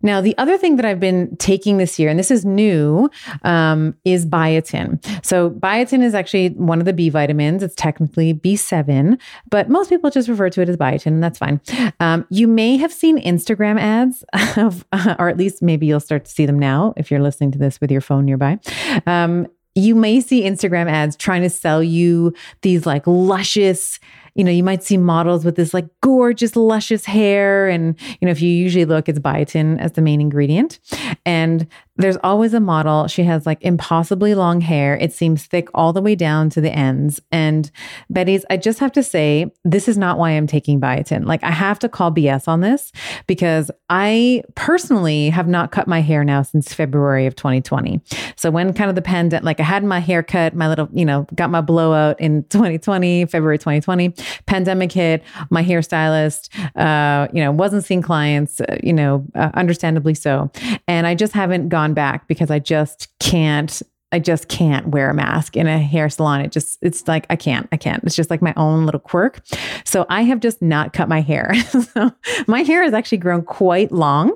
Now, 0.03 0.21
the 0.21 0.37
other 0.39 0.57
thing 0.57 0.77
that 0.77 0.85
I've 0.85 1.01
been 1.01 1.37
taking 1.37 1.79
this 1.79 1.99
year, 1.99 2.09
and 2.09 2.19
this 2.19 2.31
is 2.31 2.45
new, 2.45 3.11
um, 3.43 3.97
is 4.05 4.25
biotin. 4.25 5.05
So, 5.25 5.51
biotin 5.51 6.03
is 6.03 6.15
actually 6.15 6.51
one 6.51 6.79
of 6.79 6.85
the 6.85 6.93
B 6.93 7.09
vitamins. 7.09 7.63
It's 7.63 7.75
technically 7.75 8.33
B7, 8.33 9.19
but 9.51 9.69
most 9.69 9.91
people 9.91 10.11
just 10.11 10.29
refer 10.29 10.49
to 10.51 10.63
it 10.63 10.69
as 10.69 10.77
biotin, 10.77 11.07
and 11.07 11.23
that's 11.25 11.39
fine. 11.39 11.61
Um, 11.99 12.25
you 12.31 12.47
may 12.47 12.77
have 12.77 12.93
seen 12.93 13.21
Instagram 13.21 13.81
ads, 13.81 14.25
of, 14.57 14.85
or 15.19 15.29
at 15.29 15.37
least 15.37 15.63
maybe 15.63 15.87
you'll 15.87 16.01
start 16.01 16.25
to 16.27 16.31
see 16.31 16.47
them 16.47 16.59
now 16.59 16.95
if 16.97 17.11
you're 17.11 17.21
listening 17.21 17.51
to 17.53 17.59
this 17.59 17.81
with 17.81 17.91
your 17.91 18.01
phone 18.01 18.25
nearby. 18.25 18.59
Um, 19.07 19.49
you 19.77 19.95
may 19.95 20.21
see 20.21 20.43
Instagram 20.43 20.91
ads 20.91 21.15
trying 21.17 21.43
to 21.43 21.51
sell 21.51 21.83
you 21.83 22.35
these 22.63 22.87
like 22.87 23.07
luscious 23.07 24.01
you 24.37 24.45
know, 24.45 24.51
you 24.51 24.63
might 24.63 24.85
see 24.85 24.99
models 24.99 25.47
with 25.47 25.57
this 25.57 25.73
like 25.73 25.87
gorgeous, 26.03 26.57
luscious 26.57 27.07
hair. 27.07 27.69
And, 27.69 27.99
you 28.21 28.27
know, 28.27 28.31
if 28.31 28.43
you 28.43 28.51
usually 28.51 28.85
look, 28.85 29.09
it's 29.09 29.19
biotin 29.19 29.81
as 29.81 29.93
the 29.93 30.03
main 30.03 30.21
ingredient. 30.21 30.79
And 31.25 31.67
there's 31.97 32.17
always 32.23 32.55
a 32.55 32.61
model. 32.61 33.07
She 33.07 33.25
has 33.25 33.47
like 33.47 33.63
impossibly 33.63 34.35
long 34.35 34.61
hair. 34.61 34.97
It 34.97 35.13
seems 35.13 35.47
thick 35.47 35.69
all 35.75 35.93
the 35.93 36.03
way 36.03 36.15
down 36.15 36.51
to 36.51 36.61
the 36.61 36.71
ends. 36.71 37.21
And 37.33 37.71
Betty's, 38.11 38.45
I 38.51 38.57
just 38.57 38.79
have 38.79 38.93
to 38.93 39.03
say, 39.03 39.53
this 39.65 39.89
is 39.89 39.97
not 39.97 40.19
why 40.19 40.31
I'm 40.31 40.47
taking 40.47 40.81
biotin. 40.81 41.27
Like, 41.27 41.43
I 41.43 41.51
have 41.51 41.79
to 41.81 41.89
call 41.89 42.11
BS 42.11 42.49
on 42.49 42.61
this 42.61 42.93
because 43.27 43.71
I 43.89 44.43
personally 44.55 45.31
have 45.31 45.49
not 45.49 45.73
cut 45.73 45.89
my 45.89 46.01
hair 46.01 46.25
now 46.25 46.43
since 46.43 46.73
February 46.73 47.27
of 47.27 47.35
2020. 47.37 48.01
So, 48.37 48.51
when 48.51 48.73
kind 48.75 48.91
of 48.91 48.97
the 48.97 49.03
pandemic, 49.03 49.45
like 49.45 49.61
I 49.61 49.65
had 49.65 49.85
my 49.85 50.01
hair 50.01 50.23
cut, 50.23 50.55
my 50.55 50.69
little, 50.69 50.89
you 50.93 51.05
know, 51.05 51.27
got 51.35 51.51
my 51.51 51.61
blowout 51.61 52.21
in 52.21 52.45
2020, 52.51 53.27
February 53.27 53.59
2020 53.59 54.15
pandemic 54.47 54.93
hit, 54.93 55.23
my 55.51 55.63
hairstylist, 55.63 56.49
uh, 56.77 57.29
you 57.33 57.43
know, 57.43 57.51
wasn't 57.51 57.85
seeing 57.85 58.03
clients, 58.03 58.61
uh, 58.61 58.77
you 58.83 58.93
know, 58.93 59.25
uh, 59.35 59.51
understandably 59.55 60.15
so. 60.15 60.51
And 60.87 61.07
I 61.07 61.15
just 61.15 61.33
haven't 61.33 61.69
gone 61.69 61.86
back 61.95 62.29
because 62.29 62.51
I 62.51 62.59
just 62.59 63.09
can't 63.19 63.83
I 64.13 64.21
just 64.21 64.47
can't 64.47 64.89
wear 64.89 65.11
a 65.11 65.15
mask 65.15 65.57
in 65.57 65.67
a 65.67 65.79
hair 65.79 66.09
salon. 66.09 66.41
It 66.41 66.53
just, 66.53 66.79
it's 66.81 67.09
like, 67.09 67.27
I 67.29 67.35
can't, 67.35 67.69
I 67.73 67.77
can't. 67.77 68.05
It's 68.05 68.15
just 68.15 68.31
like 68.31 68.41
my 68.41 68.55
own 68.57 68.87
little 68.87 69.01
quirk. 69.01 69.41
So 69.85 70.07
I 70.09 70.23
have 70.23 70.39
just 70.39 70.63
not 70.63 70.93
cut 70.93 71.09
my 71.09 71.21
hair. 71.21 71.53
so 71.65 72.13
my 72.47 72.63
hair 72.63 72.85
has 72.85 72.95
actually 72.95 73.19
grown 73.19 73.43
quite 73.43 73.91
long 73.91 74.33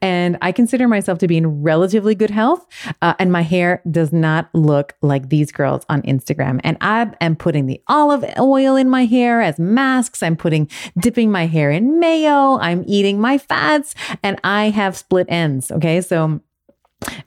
and 0.00 0.38
I 0.40 0.52
consider 0.52 0.86
myself 0.86 1.18
to 1.18 1.26
be 1.26 1.36
in 1.36 1.62
relatively 1.62 2.14
good 2.14 2.30
health. 2.30 2.64
Uh, 3.02 3.14
and 3.18 3.32
my 3.32 3.42
hair 3.42 3.82
does 3.90 4.12
not 4.12 4.50
look 4.54 4.94
like 5.02 5.30
these 5.30 5.50
girls 5.50 5.84
on 5.88 6.00
Instagram. 6.02 6.60
And 6.62 6.76
I 6.80 7.10
am 7.20 7.34
putting 7.34 7.66
the 7.66 7.82
olive 7.88 8.24
oil 8.38 8.76
in 8.76 8.88
my 8.88 9.04
hair 9.04 9.42
as 9.42 9.58
masks. 9.58 10.22
I'm 10.22 10.36
putting, 10.36 10.70
dipping 10.96 11.32
my 11.32 11.46
hair 11.46 11.72
in 11.72 11.98
mayo. 11.98 12.58
I'm 12.60 12.84
eating 12.86 13.20
my 13.20 13.36
fats 13.36 13.96
and 14.22 14.40
I 14.44 14.70
have 14.70 14.96
split 14.96 15.26
ends. 15.28 15.72
Okay. 15.72 16.00
So, 16.00 16.40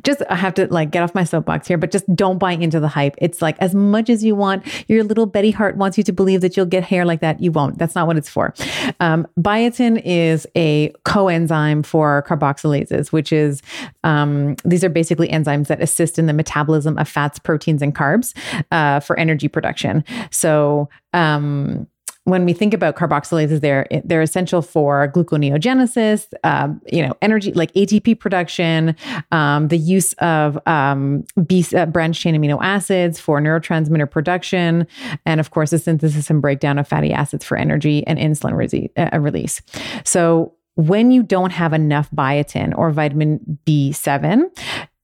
just 0.04 0.22
I 0.30 0.36
have 0.36 0.54
to 0.56 0.68
like 0.68 0.92
get 0.92 1.04
off 1.04 1.16
my 1.16 1.24
soapbox 1.24 1.68
here, 1.68 1.78
but 1.78 1.92
just 1.92 2.14
don't 2.16 2.38
buy 2.38 2.54
into 2.54 2.80
the 2.80 2.88
hype. 2.88 3.16
It's 3.20 3.42
like 3.42 3.58
as 3.60 3.74
much 3.74 4.10
as 4.10 4.24
you 4.24 4.36
want, 4.36 4.66
your 4.90 5.04
little 5.04 5.26
Betty 5.26 5.52
heart 5.52 5.78
wants 5.78 5.98
you 5.98 6.04
to 6.04 6.12
believe 6.12 6.42
that 6.42 6.58
you'll 6.58 6.66
get 6.66 6.84
hair 6.84 7.06
like 7.06 7.22
that. 7.22 7.42
You 7.42 7.52
won't. 7.52 7.78
That's 7.78 7.96
not 7.96 8.08
what 8.08 8.18
it's 8.18 8.30
for. 8.30 8.54
Um, 9.00 9.28
biotin 9.40 10.02
is 10.04 10.46
a 10.56 10.92
coenzyme 11.06 11.86
for 11.86 12.26
carboxylases, 12.28 13.12
which 13.12 13.32
is 13.32 13.62
um, 14.04 14.56
these 14.66 14.84
are 14.84 14.90
basically 14.90 15.30
enzymes 15.30 15.68
that 15.68 15.82
assist 15.82 16.20
in 16.20 16.26
the 16.26 16.34
metabolism 16.34 16.98
of 16.98 17.08
fats, 17.08 17.40
proteins, 17.40 17.82
and 17.82 17.96
carbs 17.96 18.36
uh, 18.72 19.00
for 19.00 19.18
energy 19.18 19.48
production. 19.48 20.04
So 20.32 20.90
um, 21.14 21.88
when 22.26 22.46
we 22.46 22.54
think 22.54 22.74
about 22.74 22.96
carboxylases, 22.96 23.62
they're 23.62 23.88
they're 24.04 24.22
essential 24.22 24.62
for 24.62 25.12
gluconeogenesis, 25.14 26.32
um, 26.44 26.80
you 26.92 27.06
know, 27.06 27.14
energy 27.22 27.52
like 27.54 27.74
ATP 27.74 28.20
production, 28.20 28.96
um, 29.32 29.70
the 29.70 29.78
use 29.78 30.14
of 30.14 30.60
um, 30.68 31.26
B, 31.46 31.66
uh, 31.76 31.88
branch 31.88 32.20
chain 32.20 32.36
amino 32.36 32.60
acids 32.62 33.20
for 33.20 33.42
neurotransmitter 33.42 34.10
production, 34.10 34.86
and 35.26 35.40
of 35.40 35.50
course, 35.50 35.72
the 35.72 35.80
synthesis 35.80 36.30
and 36.30 36.42
breakdown 36.42 36.78
of 36.78 36.88
fatty 36.88 37.12
acids 37.12 37.44
for 37.44 37.58
energy 37.58 38.06
and 38.06 38.20
insulin 38.20 38.54
re- 38.54 38.92
uh, 38.98 39.20
release. 39.20 39.62
So 40.04 40.54
when 40.76 41.12
you 41.12 41.22
don't 41.22 41.52
have 41.52 41.74
enough 41.74 42.10
biotin 42.12 42.78
or 42.78 42.92
vitamin 42.92 43.60
B7, 43.66 44.44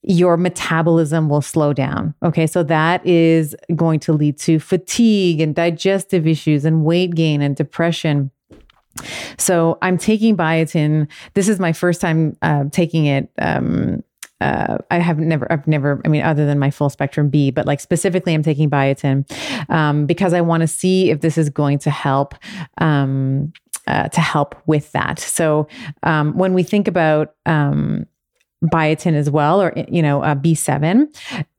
your 0.08 0.38
metabolism 0.38 1.28
will 1.28 1.42
slow 1.42 1.74
down. 1.74 2.14
Okay. 2.24 2.48
So 2.48 2.64
that 2.64 3.06
is 3.06 3.56
going 3.76 4.00
to 4.02 4.14
lead 4.14 4.40
to 4.40 4.58
fatigue 4.58 5.42
and 5.42 5.54
digestive 5.54 6.26
issues 6.26 6.64
and 6.64 6.86
weight 6.86 7.14
gain 7.14 7.42
and 7.42 7.56
depression. 7.56 8.32
So 9.38 9.78
I'm 9.82 9.98
taking 9.98 10.38
biotin. 10.38 11.10
This 11.34 11.50
is 11.50 11.60
my 11.60 11.74
first 11.74 12.00
time 12.00 12.38
uh, 12.42 12.66
taking 12.72 13.06
it. 13.06 13.30
Um, 13.38 14.02
uh, 14.40 14.78
I 14.90 15.00
have 15.00 15.20
never, 15.20 15.52
I've 15.52 15.68
never, 15.68 16.02
I 16.06 16.08
mean, 16.08 16.22
other 16.22 16.46
than 16.46 16.58
my 16.58 16.72
full 16.72 16.90
spectrum 16.90 17.28
B, 17.28 17.52
but 17.52 17.66
like 17.66 17.82
specifically, 17.82 18.34
I'm 18.34 18.44
taking 18.44 18.70
biotin 18.70 19.26
um, 19.70 20.06
because 20.06 20.34
I 20.34 20.42
want 20.42 20.62
to 20.62 20.68
see 20.68 21.10
if 21.10 21.20
this 21.20 21.38
is 21.38 21.50
going 21.50 21.80
to 21.80 21.90
help. 21.90 22.34
Um, 22.78 23.52
uh, 23.88 24.10
to 24.10 24.20
help 24.20 24.54
with 24.66 24.92
that. 24.92 25.18
So 25.18 25.70
um, 26.04 26.38
when 26.38 26.54
we 26.54 26.62
think 26.62 26.90
about 26.90 27.36
um, 27.46 28.06
biotin 28.66 29.14
as 29.14 29.30
well 29.30 29.62
or 29.62 29.72
you 29.88 30.02
know 30.02 30.24
uh, 30.24 30.34
b7 30.34 31.06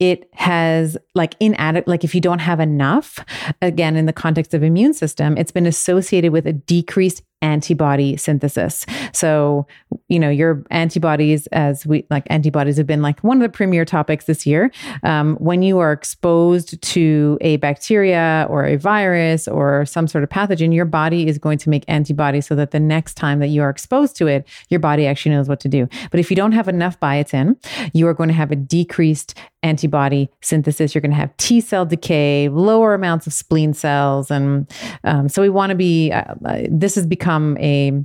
it 0.00 0.28
has 0.32 0.96
like 1.14 1.36
inadequate 1.38 1.86
like 1.86 2.02
if 2.02 2.12
you 2.12 2.20
don't 2.20 2.40
have 2.40 2.58
enough 2.58 3.20
again 3.62 3.94
in 3.94 4.06
the 4.06 4.12
context 4.12 4.52
of 4.52 4.64
immune 4.64 4.92
system 4.92 5.36
it's 5.38 5.52
been 5.52 5.66
associated 5.66 6.32
with 6.32 6.44
a 6.44 6.52
decreased 6.52 7.22
antibody 7.40 8.16
synthesis. 8.16 8.84
So, 9.12 9.66
you 10.08 10.18
know, 10.18 10.28
your 10.28 10.64
antibodies, 10.70 11.46
as 11.48 11.86
we 11.86 12.04
like 12.10 12.24
antibodies, 12.30 12.76
have 12.78 12.86
been 12.86 13.02
like 13.02 13.20
one 13.20 13.36
of 13.36 13.42
the 13.42 13.54
premier 13.54 13.84
topics 13.84 14.24
this 14.24 14.46
year. 14.46 14.70
Um, 15.02 15.36
when 15.36 15.62
you 15.62 15.78
are 15.78 15.92
exposed 15.92 16.80
to 16.82 17.38
a 17.40 17.56
bacteria 17.58 18.46
or 18.50 18.64
a 18.64 18.76
virus 18.76 19.46
or 19.46 19.86
some 19.86 20.08
sort 20.08 20.24
of 20.24 20.30
pathogen, 20.30 20.74
your 20.74 20.84
body 20.84 21.28
is 21.28 21.38
going 21.38 21.58
to 21.58 21.70
make 21.70 21.84
antibodies 21.86 22.46
so 22.46 22.54
that 22.56 22.72
the 22.72 22.80
next 22.80 23.14
time 23.14 23.38
that 23.38 23.48
you 23.48 23.62
are 23.62 23.70
exposed 23.70 24.16
to 24.16 24.26
it, 24.26 24.46
your 24.68 24.80
body 24.80 25.06
actually 25.06 25.34
knows 25.34 25.48
what 25.48 25.60
to 25.60 25.68
do. 25.68 25.88
But 26.10 26.20
if 26.20 26.30
you 26.30 26.36
don't 26.36 26.52
have 26.52 26.68
enough 26.68 26.98
biotin, 26.98 27.56
you 27.92 28.06
are 28.08 28.14
going 28.14 28.28
to 28.28 28.34
have 28.34 28.50
a 28.50 28.56
decreased 28.56 29.34
antibody 29.62 30.28
synthesis. 30.40 30.94
You're 30.94 31.02
going 31.02 31.10
to 31.10 31.16
have 31.16 31.36
T 31.36 31.60
cell 31.60 31.86
decay, 31.86 32.48
lower 32.48 32.94
amounts 32.94 33.26
of 33.26 33.32
spleen 33.32 33.74
cells. 33.74 34.30
And 34.30 34.70
um, 35.04 35.28
so 35.28 35.42
we 35.42 35.48
want 35.48 35.70
to 35.70 35.76
be, 35.76 36.12
uh, 36.12 36.34
uh, 36.44 36.62
this 36.70 36.94
has 36.94 37.06
become 37.06 37.56
a 37.58 38.04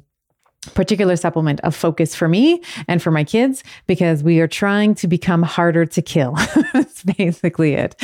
particular 0.66 1.16
supplement 1.16 1.60
of 1.62 1.76
focus 1.76 2.16
for 2.16 2.28
me 2.28 2.62
and 2.88 3.02
for 3.02 3.12
my 3.12 3.24
kids 3.24 3.64
because 3.88 4.24
we 4.24 4.40
are 4.40 4.48
trying 4.48 4.96
to 4.96 5.08
become 5.08 5.44
harder 5.44 5.86
to 5.86 6.02
kill. 6.02 6.34
that's 6.74 7.04
basically 7.04 7.74
it. 7.74 7.96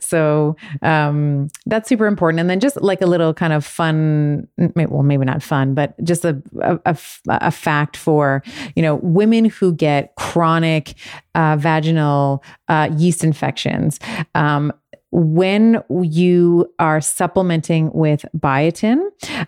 So 0.00 0.56
um, 0.82 1.48
that's 1.66 1.88
super 1.88 2.06
important. 2.06 2.40
And 2.40 2.50
then 2.50 2.60
just 2.60 2.80
like 2.80 3.00
a 3.00 3.06
little 3.06 3.34
kind 3.34 3.52
of 3.52 3.64
fun, 3.64 4.48
well, 4.76 5.02
maybe 5.02 5.24
not 5.24 5.42
fun, 5.42 5.74
but 5.74 6.02
just 6.04 6.24
a, 6.24 6.40
a, 6.60 6.98
a 7.28 7.50
fact 7.50 7.96
for, 7.96 8.42
you 8.74 8.82
know, 8.82 8.96
women 8.96 9.44
who 9.46 9.72
get 9.72 10.14
chronic 10.16 10.94
uh, 11.34 11.56
vaginal 11.56 12.42
uh, 12.68 12.88
yeast 12.96 13.24
infections. 13.24 14.00
Um, 14.34 14.72
when 15.12 15.82
you 16.02 16.72
are 16.78 17.00
supplementing 17.00 17.90
with 17.92 18.24
biotin, 18.36 19.00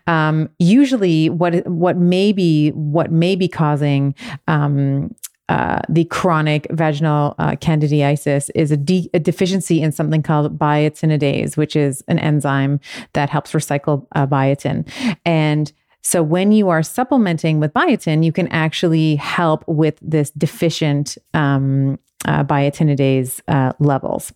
um, 0.06 0.48
usually 0.58 1.30
what 1.30 1.66
what 1.66 1.96
may 1.96 2.32
be 2.32 2.70
what 2.70 3.12
may 3.12 3.36
be 3.36 3.48
causing 3.48 4.14
um, 4.48 5.14
uh, 5.48 5.80
the 5.88 6.04
chronic 6.06 6.66
vaginal 6.70 7.34
uh, 7.38 7.50
candidiasis 7.56 8.48
is 8.54 8.70
a, 8.70 8.76
de- 8.76 9.10
a, 9.12 9.18
deficiency 9.18 9.82
in 9.82 9.92
something 9.92 10.22
called 10.22 10.58
biotinidase, 10.58 11.56
which 11.58 11.76
is 11.76 12.02
an 12.08 12.18
enzyme 12.20 12.80
that 13.12 13.28
helps 13.28 13.52
recycle 13.52 14.06
uh, 14.12 14.26
biotin. 14.26 14.88
And 15.26 15.70
so 16.02 16.22
when 16.22 16.52
you 16.52 16.68
are 16.68 16.82
supplementing 16.82 17.60
with 17.60 17.72
biotin, 17.72 18.24
you 18.24 18.32
can 18.32 18.48
actually 18.48 19.16
help 19.16 19.64
with 19.66 19.98
this 20.02 20.30
deficient 20.32 21.16
um, 21.32 21.98
uh, 22.24 22.44
biotinidase 22.44 23.40
uh, 23.48 23.72
levels. 23.78 24.32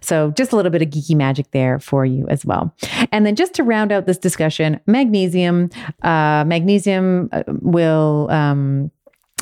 So, 0.00 0.32
just 0.32 0.52
a 0.52 0.56
little 0.56 0.70
bit 0.70 0.82
of 0.82 0.88
geeky 0.88 1.14
magic 1.14 1.50
there 1.52 1.78
for 1.78 2.04
you 2.04 2.26
as 2.28 2.44
well. 2.44 2.74
And 3.12 3.24
then, 3.24 3.36
just 3.36 3.54
to 3.54 3.62
round 3.62 3.92
out 3.92 4.06
this 4.06 4.18
discussion, 4.18 4.80
magnesium. 4.86 5.70
Uh, 6.02 6.44
magnesium 6.46 7.28
uh, 7.32 7.42
will 7.46 8.28
um, 8.30 8.90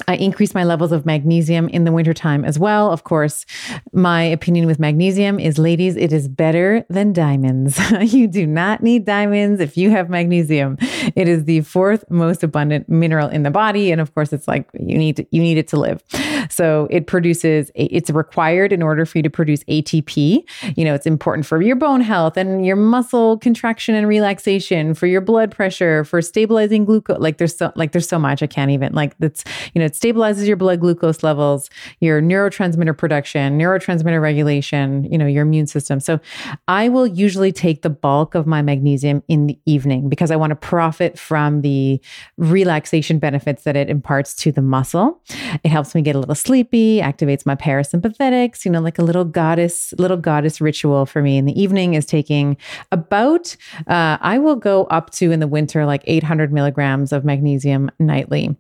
I 0.08 0.16
increase 0.16 0.54
my 0.54 0.64
levels 0.64 0.92
of 0.92 1.04
magnesium 1.04 1.68
in 1.68 1.84
the 1.84 1.92
wintertime 1.92 2.44
as 2.44 2.58
well. 2.58 2.92
Of 2.92 3.04
course, 3.04 3.44
my 3.92 4.22
opinion 4.22 4.66
with 4.66 4.78
magnesium 4.78 5.40
is 5.40 5.58
ladies, 5.58 5.96
it 5.96 6.12
is 6.12 6.28
better 6.28 6.84
than 6.88 7.12
diamonds. 7.12 7.80
you 8.00 8.28
do 8.28 8.46
not 8.46 8.82
need 8.82 9.04
diamonds 9.04 9.60
if 9.60 9.76
you 9.76 9.90
have 9.90 10.08
magnesium. 10.08 10.78
It 11.16 11.26
is 11.26 11.44
the 11.44 11.62
fourth 11.62 12.04
most 12.08 12.44
abundant 12.44 12.88
mineral 12.88 13.28
in 13.28 13.42
the 13.42 13.50
body. 13.50 13.90
And 13.90 14.00
of 14.00 14.14
course, 14.14 14.32
it's 14.32 14.46
like 14.46 14.68
you 14.78 14.96
need 14.96 15.16
to, 15.16 15.26
you 15.30 15.42
need 15.42 15.58
it 15.58 15.66
to 15.68 15.76
live. 15.76 16.02
So 16.50 16.86
it 16.90 17.06
produces, 17.08 17.72
it's 17.74 18.10
required 18.10 18.72
in 18.72 18.82
order 18.82 19.04
for 19.06 19.18
you 19.18 19.22
to 19.22 19.30
produce 19.30 19.64
ATP. 19.64 20.44
You 20.76 20.84
know, 20.84 20.94
it's 20.94 21.06
important 21.06 21.46
for 21.46 21.60
your 21.60 21.76
bone 21.76 22.00
health 22.00 22.36
and 22.36 22.64
your 22.64 22.76
muscle 22.76 23.38
contraction 23.38 23.94
and 23.94 24.06
relaxation, 24.06 24.94
for 24.94 25.06
your 25.06 25.20
blood 25.20 25.50
pressure, 25.50 26.04
for 26.04 26.22
stabilizing 26.22 26.84
glucose. 26.84 27.18
Like 27.18 27.38
there's 27.38 27.56
so, 27.56 27.72
like 27.74 27.92
there's 27.92 28.08
so 28.08 28.18
much 28.18 28.42
I 28.42 28.46
can't 28.46 28.70
even, 28.70 28.92
like 28.92 29.16
that's, 29.18 29.42
you 29.74 29.80
know, 29.80 29.88
stabilizes 29.98 30.46
your 30.46 30.56
blood 30.56 30.80
glucose 30.80 31.22
levels, 31.22 31.70
your 32.00 32.20
neurotransmitter 32.20 32.96
production, 32.96 33.58
neurotransmitter 33.58 34.20
regulation, 34.20 35.04
you 35.10 35.18
know, 35.18 35.26
your 35.26 35.42
immune 35.42 35.66
system. 35.66 36.00
So 36.00 36.20
I 36.68 36.88
will 36.88 37.06
usually 37.06 37.52
take 37.52 37.82
the 37.82 37.90
bulk 37.90 38.34
of 38.34 38.46
my 38.46 38.62
magnesium 38.62 39.22
in 39.28 39.46
the 39.46 39.58
evening 39.66 40.08
because 40.08 40.30
I 40.30 40.36
want 40.36 40.50
to 40.50 40.56
profit 40.56 41.18
from 41.18 41.62
the 41.62 42.00
relaxation 42.36 43.18
benefits 43.18 43.64
that 43.64 43.76
it 43.76 43.90
imparts 43.90 44.34
to 44.36 44.52
the 44.52 44.62
muscle. 44.62 45.20
It 45.64 45.68
helps 45.68 45.94
me 45.94 46.02
get 46.02 46.14
a 46.14 46.18
little 46.18 46.34
sleepy, 46.34 47.00
activates 47.00 47.46
my 47.46 47.56
parasympathetics, 47.56 48.64
you 48.64 48.70
know, 48.70 48.80
like 48.80 48.98
a 48.98 49.02
little 49.02 49.24
goddess, 49.24 49.92
little 49.98 50.16
goddess 50.16 50.60
ritual 50.60 51.06
for 51.06 51.22
me 51.22 51.36
in 51.36 51.44
the 51.44 51.60
evening 51.60 51.94
is 51.94 52.06
taking 52.06 52.56
about, 52.92 53.56
uh, 53.86 54.18
I 54.20 54.38
will 54.38 54.56
go 54.56 54.84
up 54.84 55.10
to 55.12 55.30
in 55.32 55.40
the 55.40 55.48
winter 55.48 55.86
like 55.86 56.02
800 56.06 56.52
milligrams 56.52 57.12
of 57.12 57.24
magnesium 57.24 57.90
nightly. 57.98 58.56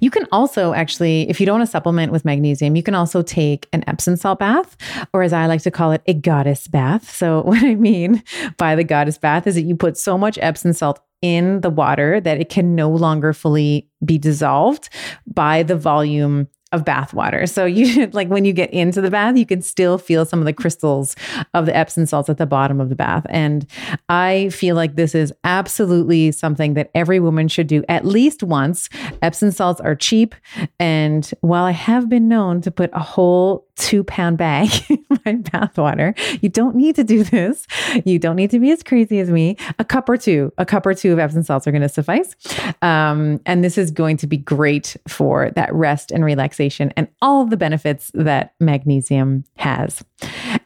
You 0.00 0.10
can 0.10 0.26
also 0.32 0.72
actually, 0.72 1.28
if 1.28 1.40
you 1.40 1.46
don't 1.46 1.58
want 1.58 1.68
to 1.68 1.70
supplement 1.70 2.12
with 2.12 2.24
magnesium, 2.24 2.76
you 2.76 2.82
can 2.82 2.94
also 2.94 3.22
take 3.22 3.68
an 3.72 3.84
Epsom 3.86 4.16
salt 4.16 4.38
bath, 4.38 4.76
or 5.12 5.22
as 5.22 5.32
I 5.32 5.46
like 5.46 5.62
to 5.62 5.70
call 5.70 5.92
it, 5.92 6.02
a 6.06 6.14
goddess 6.14 6.68
bath. 6.68 7.14
So, 7.14 7.42
what 7.44 7.62
I 7.62 7.74
mean 7.74 8.22
by 8.56 8.74
the 8.74 8.84
goddess 8.84 9.18
bath 9.18 9.46
is 9.46 9.54
that 9.54 9.62
you 9.62 9.76
put 9.76 9.96
so 9.96 10.16
much 10.18 10.38
Epsom 10.40 10.72
salt 10.72 11.00
in 11.22 11.60
the 11.60 11.70
water 11.70 12.20
that 12.20 12.40
it 12.40 12.48
can 12.48 12.74
no 12.74 12.88
longer 12.90 13.32
fully 13.32 13.88
be 14.04 14.16
dissolved 14.16 14.88
by 15.26 15.62
the 15.62 15.76
volume 15.76 16.48
of 16.72 16.84
bath 16.84 17.12
water. 17.12 17.46
So 17.46 17.64
you 17.64 18.06
like 18.12 18.28
when 18.28 18.44
you 18.44 18.52
get 18.52 18.70
into 18.70 19.00
the 19.00 19.10
bath, 19.10 19.36
you 19.36 19.46
can 19.46 19.62
still 19.62 19.98
feel 19.98 20.24
some 20.24 20.38
of 20.38 20.44
the 20.44 20.52
crystals 20.52 21.16
of 21.54 21.66
the 21.66 21.76
Epsom 21.76 22.06
salts 22.06 22.28
at 22.28 22.38
the 22.38 22.46
bottom 22.46 22.80
of 22.80 22.88
the 22.88 22.94
bath. 22.94 23.26
And 23.28 23.66
I 24.08 24.50
feel 24.50 24.76
like 24.76 24.96
this 24.96 25.14
is 25.14 25.32
absolutely 25.44 26.32
something 26.32 26.74
that 26.74 26.90
every 26.94 27.20
woman 27.20 27.48
should 27.48 27.66
do 27.66 27.84
at 27.88 28.04
least 28.04 28.42
once. 28.42 28.88
Epsom 29.22 29.50
salts 29.50 29.80
are 29.80 29.94
cheap. 29.94 30.34
And 30.78 31.30
while 31.40 31.64
I 31.64 31.72
have 31.72 32.08
been 32.08 32.28
known 32.28 32.60
to 32.62 32.70
put 32.70 32.90
a 32.92 33.00
whole 33.00 33.66
two 33.80 34.04
pound 34.04 34.38
bag 34.38 34.70
in 34.88 35.04
my 35.24 35.32
bath 35.34 35.76
water, 35.76 36.14
you 36.40 36.48
don't 36.48 36.76
need 36.76 36.94
to 36.96 37.04
do 37.04 37.24
this. 37.24 37.66
You 38.04 38.18
don't 38.18 38.36
need 38.36 38.50
to 38.50 38.60
be 38.60 38.70
as 38.70 38.82
crazy 38.82 39.18
as 39.18 39.30
me. 39.30 39.56
A 39.78 39.84
cup 39.84 40.08
or 40.08 40.16
two, 40.16 40.52
a 40.58 40.66
cup 40.66 40.86
or 40.86 40.94
two 40.94 41.12
of 41.12 41.18
Epsom 41.18 41.42
salts 41.42 41.66
are 41.66 41.72
going 41.72 41.82
to 41.82 41.88
suffice. 41.88 42.36
Um, 42.82 43.40
and 43.46 43.64
this 43.64 43.76
is 43.78 43.90
going 43.90 44.16
to 44.18 44.26
be 44.26 44.36
great 44.36 44.96
for 45.08 45.50
that 45.52 45.72
rest 45.74 46.12
and 46.12 46.24
relaxation 46.24 46.92
and 46.96 47.08
all 47.22 47.46
the 47.46 47.56
benefits 47.56 48.10
that 48.14 48.54
magnesium 48.60 49.44
has. 49.56 50.04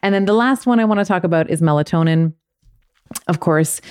And 0.03 0.13
then 0.13 0.25
the 0.25 0.33
last 0.33 0.65
one 0.65 0.79
I 0.79 0.85
want 0.85 0.99
to 0.99 1.05
talk 1.05 1.23
about 1.23 1.49
is 1.49 1.61
melatonin. 1.61 2.33
Of 3.27 3.39
course, 3.39 3.81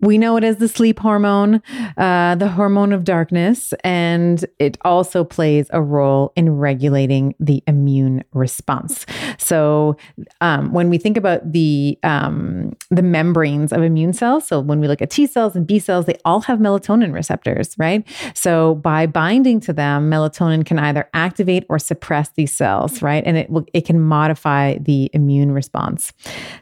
we 0.00 0.18
know 0.18 0.36
it 0.36 0.44
as 0.44 0.58
the 0.58 0.68
sleep 0.68 0.98
hormone, 0.98 1.62
uh, 1.96 2.34
the 2.34 2.48
hormone 2.48 2.92
of 2.92 3.04
darkness, 3.04 3.72
and 3.82 4.44
it 4.58 4.76
also 4.82 5.24
plays 5.24 5.66
a 5.70 5.80
role 5.80 6.32
in 6.36 6.56
regulating 6.56 7.34
the 7.38 7.62
immune 7.66 8.24
response. 8.32 9.06
So, 9.38 9.96
um, 10.40 10.72
when 10.72 10.90
we 10.90 10.98
think 10.98 11.16
about 11.16 11.52
the 11.52 11.98
um, 12.02 12.76
the 12.90 13.02
membranes 13.02 13.72
of 13.72 13.82
immune 13.82 14.12
cells, 14.12 14.46
so 14.46 14.60
when 14.60 14.80
we 14.80 14.88
look 14.88 15.00
at 15.00 15.10
T 15.10 15.26
cells 15.26 15.54
and 15.56 15.66
B 15.66 15.78
cells, 15.78 16.06
they 16.06 16.18
all 16.24 16.40
have 16.40 16.58
melatonin 16.58 17.12
receptors, 17.14 17.74
right? 17.78 18.06
So, 18.34 18.74
by 18.76 19.06
binding 19.06 19.60
to 19.60 19.72
them, 19.72 20.10
melatonin 20.10 20.66
can 20.66 20.78
either 20.78 21.08
activate 21.14 21.64
or 21.68 21.78
suppress 21.78 22.30
these 22.30 22.52
cells, 22.52 23.00
right? 23.00 23.22
And 23.24 23.36
it 23.36 23.48
will 23.48 23.64
it 23.72 23.86
can 23.86 24.00
modify 24.00 24.76
the 24.78 25.08
immune 25.12 25.52
response. 25.52 26.12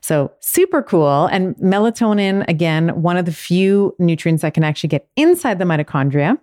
So, 0.00 0.32
super 0.40 0.82
cool. 0.82 1.26
And 1.26 1.56
melatonin, 1.56 2.44
again, 2.46 3.00
one 3.00 3.16
of 3.16 3.21
the 3.22 3.32
the 3.32 3.36
few 3.36 3.94
nutrients 3.98 4.42
that 4.42 4.52
can 4.54 4.62
actually 4.62 4.88
get 4.88 5.08
inside 5.16 5.58
the 5.58 5.64
mitochondria. 5.64 6.38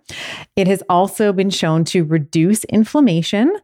It 0.56 0.66
has 0.66 0.82
also 0.88 1.32
been 1.32 1.50
shown 1.50 1.84
to 1.84 2.02
reduce 2.04 2.64
inflammation 2.64 3.56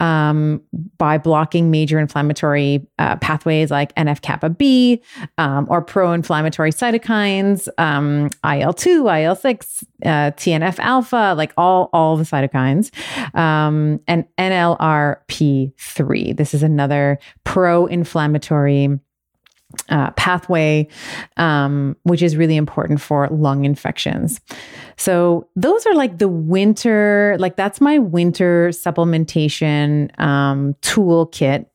um, 0.00 0.60
by 0.98 1.16
blocking 1.16 1.70
major 1.70 1.98
inflammatory 1.98 2.86
uh, 2.98 3.16
pathways 3.16 3.70
like 3.70 3.94
NF 3.94 4.20
kappa 4.20 4.50
B 4.50 5.02
um, 5.38 5.66
or 5.70 5.80
pro 5.80 6.12
inflammatory 6.12 6.72
cytokines, 6.72 7.68
um, 7.78 8.28
IL 8.44 8.74
2, 8.74 9.08
IL 9.08 9.36
6, 9.36 9.84
uh, 10.04 10.08
TNF 10.32 10.78
alpha, 10.78 11.34
like 11.36 11.54
all, 11.56 11.88
all 11.92 12.16
the 12.18 12.24
cytokines, 12.24 12.90
um, 13.34 13.98
and 14.06 14.26
NLRP3. 14.38 16.36
This 16.36 16.52
is 16.52 16.62
another 16.62 17.18
pro 17.44 17.86
inflammatory 17.86 19.00
uh, 19.88 20.10
pathway, 20.12 20.88
um, 21.36 21.96
which 22.02 22.22
is 22.22 22.36
really 22.36 22.56
important 22.56 23.00
for 23.00 23.28
lung 23.28 23.64
infections. 23.64 24.40
So 24.96 25.48
those 25.56 25.86
are 25.86 25.94
like 25.94 26.18
the 26.18 26.28
winter, 26.28 27.36
like 27.38 27.56
that's 27.56 27.80
my 27.80 27.98
winter 27.98 28.68
supplementation 28.68 30.18
um, 30.20 30.74
toolkit 30.82 31.66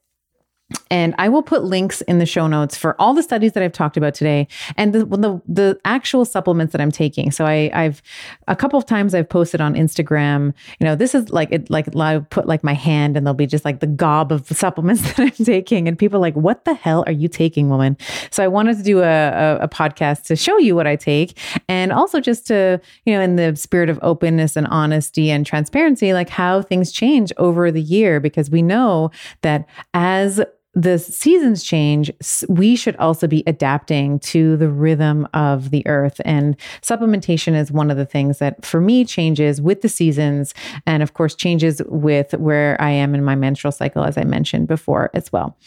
And 0.92 1.16
I 1.18 1.30
will 1.30 1.44
put 1.44 1.64
links 1.64 2.02
in 2.02 2.20
the 2.20 2.26
show 2.26 2.48
notes 2.48 2.76
for 2.78 3.00
all 3.00 3.14
the 3.14 3.24
studies 3.24 3.54
that 3.54 3.64
I've 3.64 3.74
talked 3.74 3.98
about 3.98 4.14
today 4.14 4.48
and 4.78 4.94
the 4.94 5.06
the, 5.06 5.42
the 5.48 5.80
actual 5.86 6.26
supplements 6.26 6.72
that 6.72 6.82
I'm 6.82 6.92
taking. 6.92 7.32
So 7.32 7.46
I, 7.46 7.70
I've 7.74 8.02
a 8.48 8.56
couple 8.56 8.78
of 8.78 8.86
times 8.86 9.14
I've 9.14 9.30
posted 9.30 9.62
on 9.62 9.76
Instagram. 9.76 10.54
You 10.80 10.86
know, 10.86 10.96
this 10.96 11.14
is 11.14 11.30
like 11.30 11.52
it 11.52 11.70
like 11.70 11.96
I 11.96 12.20
put 12.20 12.48
like 12.48 12.64
my 12.64 12.74
hand 12.74 13.18
and 13.18 13.26
there'll 13.26 13.36
be 13.36 13.48
just 13.48 13.66
like 13.66 13.80
the 13.80 13.88
gob 13.88 14.32
of 14.32 14.48
the 14.48 14.56
supplements 14.60 15.02
that 15.04 15.20
I'm 15.20 15.46
taking, 15.46 15.88
and 15.88 15.98
people 15.98 16.20
like, 16.20 16.36
"What 16.36 16.66
the 16.66 16.74
hell 16.74 17.04
are 17.08 17.14
you 17.14 17.28
taking, 17.28 17.70
woman?" 17.70 17.98
So 18.32 18.44
I 18.44 18.48
wanted 18.48 18.78
to 18.78 18.84
do 18.84 19.00
a, 19.00 19.04
a, 19.04 19.58
a 19.62 19.68
podcast 19.68 20.24
to 20.26 20.36
show 20.36 20.58
you 20.58 20.76
what 20.76 20.88
I 20.88 20.96
take, 20.96 21.38
and 21.68 21.92
also 21.92 22.20
just 22.20 22.48
to 22.48 22.82
you 23.06 23.14
know, 23.14 23.22
in 23.22 23.36
the 23.36 23.56
spirit 23.56 23.90
of 23.90 24.00
openness 24.02 24.56
and 24.56 24.68
honesty 24.68 25.30
and 25.32 25.46
transparency, 25.46 26.14
like 26.14 26.30
how 26.30 26.62
things 26.62 26.92
change 26.92 27.32
over 27.38 27.72
the 27.72 27.82
year, 27.82 28.20
because 28.20 28.50
we 28.50 28.62
know 28.62 29.12
that 29.42 29.68
as 29.94 30.42
the 30.74 31.00
seasons 31.00 31.64
change, 31.64 32.12
we 32.48 32.76
should 32.76 32.96
also 32.98 33.28
be 33.28 33.44
adapting 33.48 34.20
to 34.20 34.56
the 34.58 34.70
rhythm 34.70 35.28
of 35.34 35.72
the 35.72 35.86
earth. 35.88 36.22
And 36.26 36.56
supplementation 36.82 37.56
is 37.56 37.72
one 37.72 37.90
of 37.90 37.98
the 37.98 38.06
things 38.06 38.38
that 38.38 38.64
for 38.64 38.80
me 38.80 39.04
changes 39.04 39.62
with 39.62 39.82
the 39.82 39.90
seasons. 39.90 40.54
And 40.86 41.02
of 41.02 41.14
course, 41.14 41.36
changes 41.36 41.82
with 41.88 42.34
where 42.36 42.80
I 42.80 42.92
am 42.92 43.16
in 43.16 43.24
my 43.24 43.36
menstrual 43.36 43.72
cycle, 43.72 44.04
as 44.04 44.18
I 44.18 44.24
mentioned 44.24 44.68
before 44.68 45.10
as 45.14 45.32
well. 45.32 45.58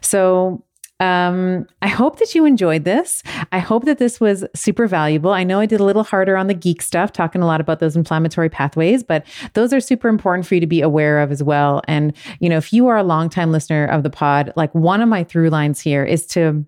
So, 0.00 0.64
um, 1.00 1.66
I 1.80 1.88
hope 1.88 2.18
that 2.20 2.34
you 2.34 2.44
enjoyed 2.44 2.84
this. 2.84 3.22
I 3.50 3.58
hope 3.58 3.84
that 3.86 3.98
this 3.98 4.20
was 4.20 4.44
super 4.54 4.86
valuable. 4.86 5.32
I 5.32 5.42
know 5.42 5.58
I 5.58 5.66
did 5.66 5.80
a 5.80 5.84
little 5.84 6.04
harder 6.04 6.36
on 6.36 6.46
the 6.46 6.54
geek 6.54 6.80
stuff, 6.80 7.12
talking 7.12 7.42
a 7.42 7.46
lot 7.46 7.60
about 7.60 7.80
those 7.80 7.96
inflammatory 7.96 8.48
pathways, 8.48 9.02
but 9.02 9.26
those 9.54 9.72
are 9.72 9.80
super 9.80 10.08
important 10.08 10.46
for 10.46 10.54
you 10.54 10.60
to 10.60 10.66
be 10.66 10.80
aware 10.80 11.20
of 11.20 11.32
as 11.32 11.42
well. 11.42 11.82
And, 11.88 12.14
you 12.38 12.48
know, 12.48 12.56
if 12.56 12.72
you 12.72 12.86
are 12.86 12.96
a 12.96 13.02
longtime 13.02 13.50
listener 13.50 13.84
of 13.86 14.04
the 14.04 14.10
pod, 14.10 14.52
like 14.54 14.72
one 14.74 15.00
of 15.00 15.08
my 15.08 15.24
through 15.24 15.50
lines 15.50 15.80
here 15.80 16.04
is 16.04 16.24
to 16.26 16.64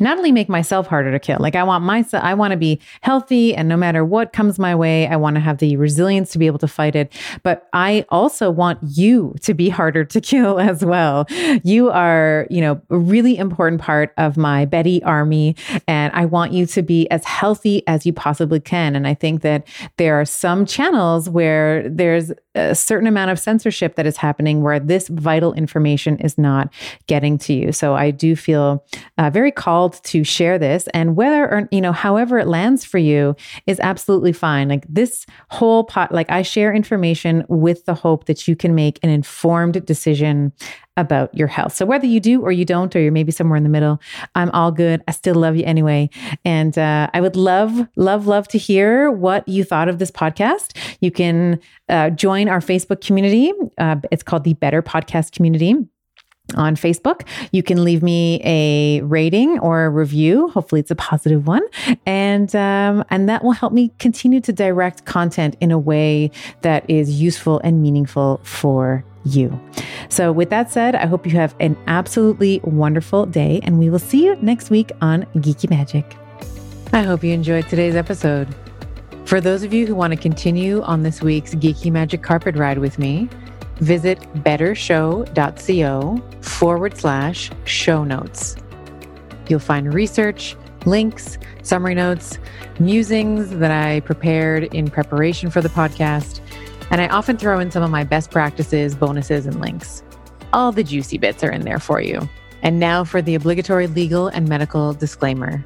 not 0.00 0.18
only 0.18 0.32
make 0.32 0.48
myself 0.48 0.86
harder 0.86 1.10
to 1.10 1.18
kill 1.18 1.38
like 1.40 1.56
i 1.56 1.62
want 1.62 1.82
myself 1.82 2.22
i 2.22 2.34
want 2.34 2.50
to 2.50 2.56
be 2.56 2.78
healthy 3.00 3.54
and 3.54 3.68
no 3.68 3.76
matter 3.76 4.04
what 4.04 4.32
comes 4.32 4.58
my 4.58 4.74
way 4.74 5.06
i 5.08 5.16
want 5.16 5.34
to 5.34 5.40
have 5.40 5.58
the 5.58 5.76
resilience 5.76 6.30
to 6.30 6.38
be 6.38 6.46
able 6.46 6.58
to 6.58 6.68
fight 6.68 6.94
it. 6.94 7.12
But 7.42 7.68
i 7.72 8.04
also 8.10 8.50
want 8.50 8.78
you 8.82 9.34
to 9.42 9.54
be 9.54 9.68
harder 9.68 10.04
to 10.04 10.20
kill 10.28 10.60
as 10.60 10.84
well. 10.84 11.26
You 11.64 11.90
are 11.90 12.46
you 12.50 12.60
know 12.60 12.80
a 12.90 12.98
really 12.98 13.36
important 13.36 13.80
part 13.80 14.12
of 14.18 14.36
my 14.36 14.64
betty 14.66 15.02
army 15.02 15.56
and 15.86 16.12
i 16.14 16.24
want 16.24 16.52
you 16.52 16.66
to 16.66 16.82
be 16.82 17.10
as 17.10 17.24
healthy 17.24 17.82
as 17.86 18.04
you 18.04 18.12
possibly 18.12 18.60
can. 18.60 18.94
And 18.94 19.06
i 19.06 19.14
think 19.14 19.42
that 19.42 19.66
there 19.96 20.20
are 20.20 20.24
some 20.24 20.66
channels 20.66 21.28
where 21.28 21.88
there's 21.88 22.30
a 22.58 22.74
certain 22.74 23.06
amount 23.06 23.30
of 23.30 23.38
censorship 23.38 23.94
that 23.96 24.06
is 24.06 24.16
happening 24.16 24.62
where 24.62 24.80
this 24.80 25.08
vital 25.08 25.52
information 25.54 26.18
is 26.18 26.36
not 26.36 26.72
getting 27.06 27.38
to 27.38 27.52
you. 27.52 27.72
So 27.72 27.94
i 27.94 28.10
do 28.10 28.36
feel 28.36 28.84
uh, 29.16 29.30
very 29.30 29.52
called 29.52 30.02
to 30.04 30.24
share 30.24 30.58
this 30.58 30.88
and 30.94 31.16
whether 31.16 31.44
or 31.50 31.68
you 31.70 31.80
know 31.80 31.92
however 31.92 32.38
it 32.38 32.46
lands 32.46 32.84
for 32.84 32.98
you 32.98 33.36
is 33.66 33.80
absolutely 33.80 34.32
fine. 34.32 34.68
Like 34.68 34.86
this 34.88 35.26
whole 35.50 35.84
pot 35.84 36.12
like 36.12 36.30
i 36.30 36.42
share 36.42 36.72
information 36.72 37.44
with 37.48 37.84
the 37.84 37.94
hope 37.94 38.26
that 38.26 38.48
you 38.48 38.56
can 38.56 38.74
make 38.74 38.98
an 39.02 39.10
informed 39.10 39.84
decision 39.86 40.52
about 40.98 41.32
your 41.34 41.46
health. 41.46 41.74
So 41.74 41.86
whether 41.86 42.06
you 42.06 42.20
do 42.20 42.42
or 42.42 42.52
you 42.52 42.64
don't, 42.64 42.94
or 42.94 43.00
you're 43.00 43.12
maybe 43.12 43.32
somewhere 43.32 43.56
in 43.56 43.62
the 43.62 43.68
middle, 43.70 44.00
I'm 44.34 44.50
all 44.50 44.72
good. 44.72 45.02
I 45.08 45.12
still 45.12 45.36
love 45.36 45.56
you 45.56 45.64
anyway. 45.64 46.10
And 46.44 46.76
uh, 46.76 47.08
I 47.14 47.20
would 47.20 47.36
love, 47.36 47.86
love, 47.96 48.26
love 48.26 48.48
to 48.48 48.58
hear 48.58 49.10
what 49.10 49.48
you 49.48 49.64
thought 49.64 49.88
of 49.88 49.98
this 49.98 50.10
podcast. 50.10 50.76
You 51.00 51.10
can 51.10 51.60
uh, 51.88 52.10
join 52.10 52.48
our 52.48 52.60
Facebook 52.60 53.00
community. 53.00 53.52
Uh, 53.78 53.96
it's 54.10 54.24
called 54.24 54.44
the 54.44 54.54
Better 54.54 54.82
Podcast 54.82 55.32
Community 55.32 55.76
on 56.56 56.76
Facebook. 56.76 57.26
You 57.52 57.62
can 57.62 57.84
leave 57.84 58.02
me 58.02 58.40
a 58.44 59.02
rating 59.02 59.58
or 59.60 59.84
a 59.84 59.90
review. 59.90 60.48
Hopefully, 60.48 60.80
it's 60.80 60.90
a 60.90 60.96
positive 60.96 61.46
one, 61.46 61.62
and 62.06 62.54
um, 62.56 63.04
and 63.10 63.28
that 63.28 63.44
will 63.44 63.52
help 63.52 63.72
me 63.72 63.92
continue 63.98 64.40
to 64.40 64.52
direct 64.52 65.04
content 65.04 65.56
in 65.60 65.70
a 65.70 65.78
way 65.78 66.30
that 66.62 66.88
is 66.88 67.20
useful 67.20 67.60
and 67.62 67.82
meaningful 67.82 68.40
for 68.42 69.04
you. 69.28 69.58
So, 70.08 70.32
with 70.32 70.50
that 70.50 70.70
said, 70.70 70.94
I 70.94 71.06
hope 71.06 71.26
you 71.26 71.32
have 71.32 71.54
an 71.60 71.76
absolutely 71.86 72.60
wonderful 72.64 73.26
day, 73.26 73.60
and 73.62 73.78
we 73.78 73.90
will 73.90 73.98
see 73.98 74.24
you 74.24 74.36
next 74.36 74.70
week 74.70 74.92
on 75.00 75.24
Geeky 75.36 75.68
Magic. 75.70 76.16
I 76.92 77.02
hope 77.02 77.22
you 77.22 77.32
enjoyed 77.32 77.68
today's 77.68 77.94
episode. 77.96 78.48
For 79.24 79.40
those 79.42 79.62
of 79.62 79.74
you 79.74 79.86
who 79.86 79.94
want 79.94 80.14
to 80.14 80.18
continue 80.18 80.80
on 80.82 81.02
this 81.02 81.20
week's 81.20 81.54
Geeky 81.54 81.92
Magic 81.92 82.22
carpet 82.22 82.56
ride 82.56 82.78
with 82.78 82.98
me, 82.98 83.28
visit 83.76 84.18
bettershow.co 84.42 86.22
forward 86.40 86.96
slash 86.96 87.50
show 87.64 88.04
notes. 88.04 88.56
You'll 89.48 89.60
find 89.60 89.92
research, 89.92 90.56
links, 90.86 91.36
summary 91.62 91.94
notes, 91.94 92.38
musings 92.78 93.50
that 93.50 93.70
I 93.70 94.00
prepared 94.00 94.64
in 94.74 94.88
preparation 94.90 95.50
for 95.50 95.60
the 95.60 95.68
podcast, 95.68 96.40
and 96.90 97.00
I 97.00 97.08
often 97.08 97.36
throw 97.36 97.60
in 97.60 97.70
some 97.70 97.82
of 97.82 97.90
my 97.90 98.04
best 98.04 98.30
practices, 98.30 98.94
bonuses, 98.94 99.46
and 99.46 99.60
links. 99.60 100.02
All 100.52 100.72
the 100.72 100.84
juicy 100.84 101.18
bits 101.18 101.44
are 101.44 101.50
in 101.50 101.62
there 101.62 101.78
for 101.78 102.00
you. 102.00 102.28
And 102.62 102.80
now 102.80 103.04
for 103.04 103.22
the 103.22 103.34
obligatory 103.34 103.86
legal 103.86 104.28
and 104.28 104.48
medical 104.48 104.92
disclaimer. 104.92 105.64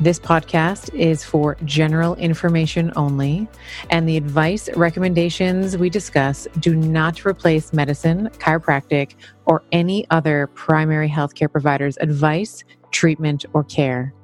This 0.00 0.18
podcast 0.18 0.94
is 0.94 1.22
for 1.22 1.58
general 1.66 2.14
information 2.14 2.90
only, 2.96 3.46
and 3.90 4.08
the 4.08 4.16
advice 4.16 4.70
recommendations 4.74 5.76
we 5.76 5.90
discuss 5.90 6.48
do 6.58 6.74
not 6.74 7.26
replace 7.26 7.74
medicine, 7.74 8.30
chiropractic, 8.38 9.16
or 9.44 9.62
any 9.72 10.06
other 10.08 10.46
primary 10.54 11.08
healthcare 11.08 11.52
provider's 11.52 11.98
advice, 11.98 12.64
treatment, 12.92 13.44
or 13.52 13.62
care. 13.64 14.14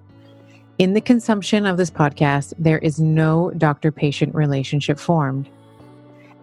In 0.79 0.95
the 0.95 1.01
consumption 1.03 1.67
of 1.67 1.77
this 1.77 1.91
podcast, 1.91 2.55
there 2.59 2.79
is 2.79 2.99
no 2.99 3.51
doctor 3.59 3.93
patient 3.93 4.35
relationship 4.35 4.99
formed 4.99 5.51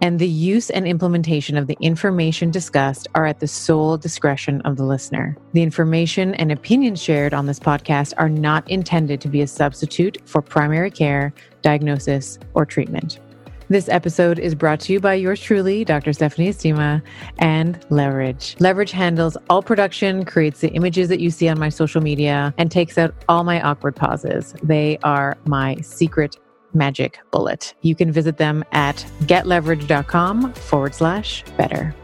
and 0.02 0.20
the 0.20 0.28
use 0.28 0.70
and 0.70 0.88
implementation 0.88 1.58
of 1.58 1.68
the 1.68 1.78
information 1.80 2.52
discussed 2.52 3.08
are 3.16 3.26
at 3.26 3.40
the 3.40 3.48
sole 3.48 3.98
discretion 3.98 4.62
of 4.62 4.78
the 4.78 4.84
listener. 4.86 5.38
The 5.54 5.64
information 5.64 6.36
and 6.36 6.52
opinions 6.52 7.02
shared 7.02 7.34
on 7.34 7.46
this 7.46 7.60
podcast 7.60 8.14
are 8.18 8.30
not 8.30 8.70
intended 8.70 9.22
to 9.22 9.28
be 9.28 9.42
a 9.42 9.48
substitute 9.48 10.18
for 10.26 10.42
primary 10.42 10.92
care, 10.92 11.34
diagnosis, 11.62 12.38
or 12.54 12.66
treatment. 12.66 13.20
This 13.70 13.88
episode 13.90 14.40
is 14.40 14.56
brought 14.56 14.82
to 14.82 14.94
you 14.94 15.00
by 15.00 15.16
yours 15.16 15.42
truly, 15.42 15.86
Dr. 15.86 16.14
Stephanie 16.14 16.50
Estima, 16.50 17.02
and 17.40 17.84
Leverage. 17.90 18.56
Leverage 18.60 18.92
handles 18.92 19.38
all 19.50 19.64
production, 19.64 20.26
creates 20.26 20.60
the 20.60 20.70
images 20.74 21.08
that 21.10 21.20
you 21.20 21.32
see 21.32 21.48
on 21.48 21.58
my 21.58 21.70
social 21.70 22.02
media, 22.02 22.54
and 22.58 22.70
takes 22.70 22.98
out 22.98 23.16
all 23.30 23.44
my 23.44 23.62
awkward 23.62 23.96
pauses. 23.96 24.54
They 24.62 25.00
are 25.04 25.38
my 25.46 25.78
secret 25.78 26.38
magic 26.74 27.20
bullet. 27.32 27.74
You 27.82 27.96
can 27.96 28.12
visit 28.12 28.38
them 28.38 28.64
at 28.72 28.98
getleverage.com 29.22 30.54
forward 30.54 30.96
slash 30.96 31.44
better. 31.58 31.96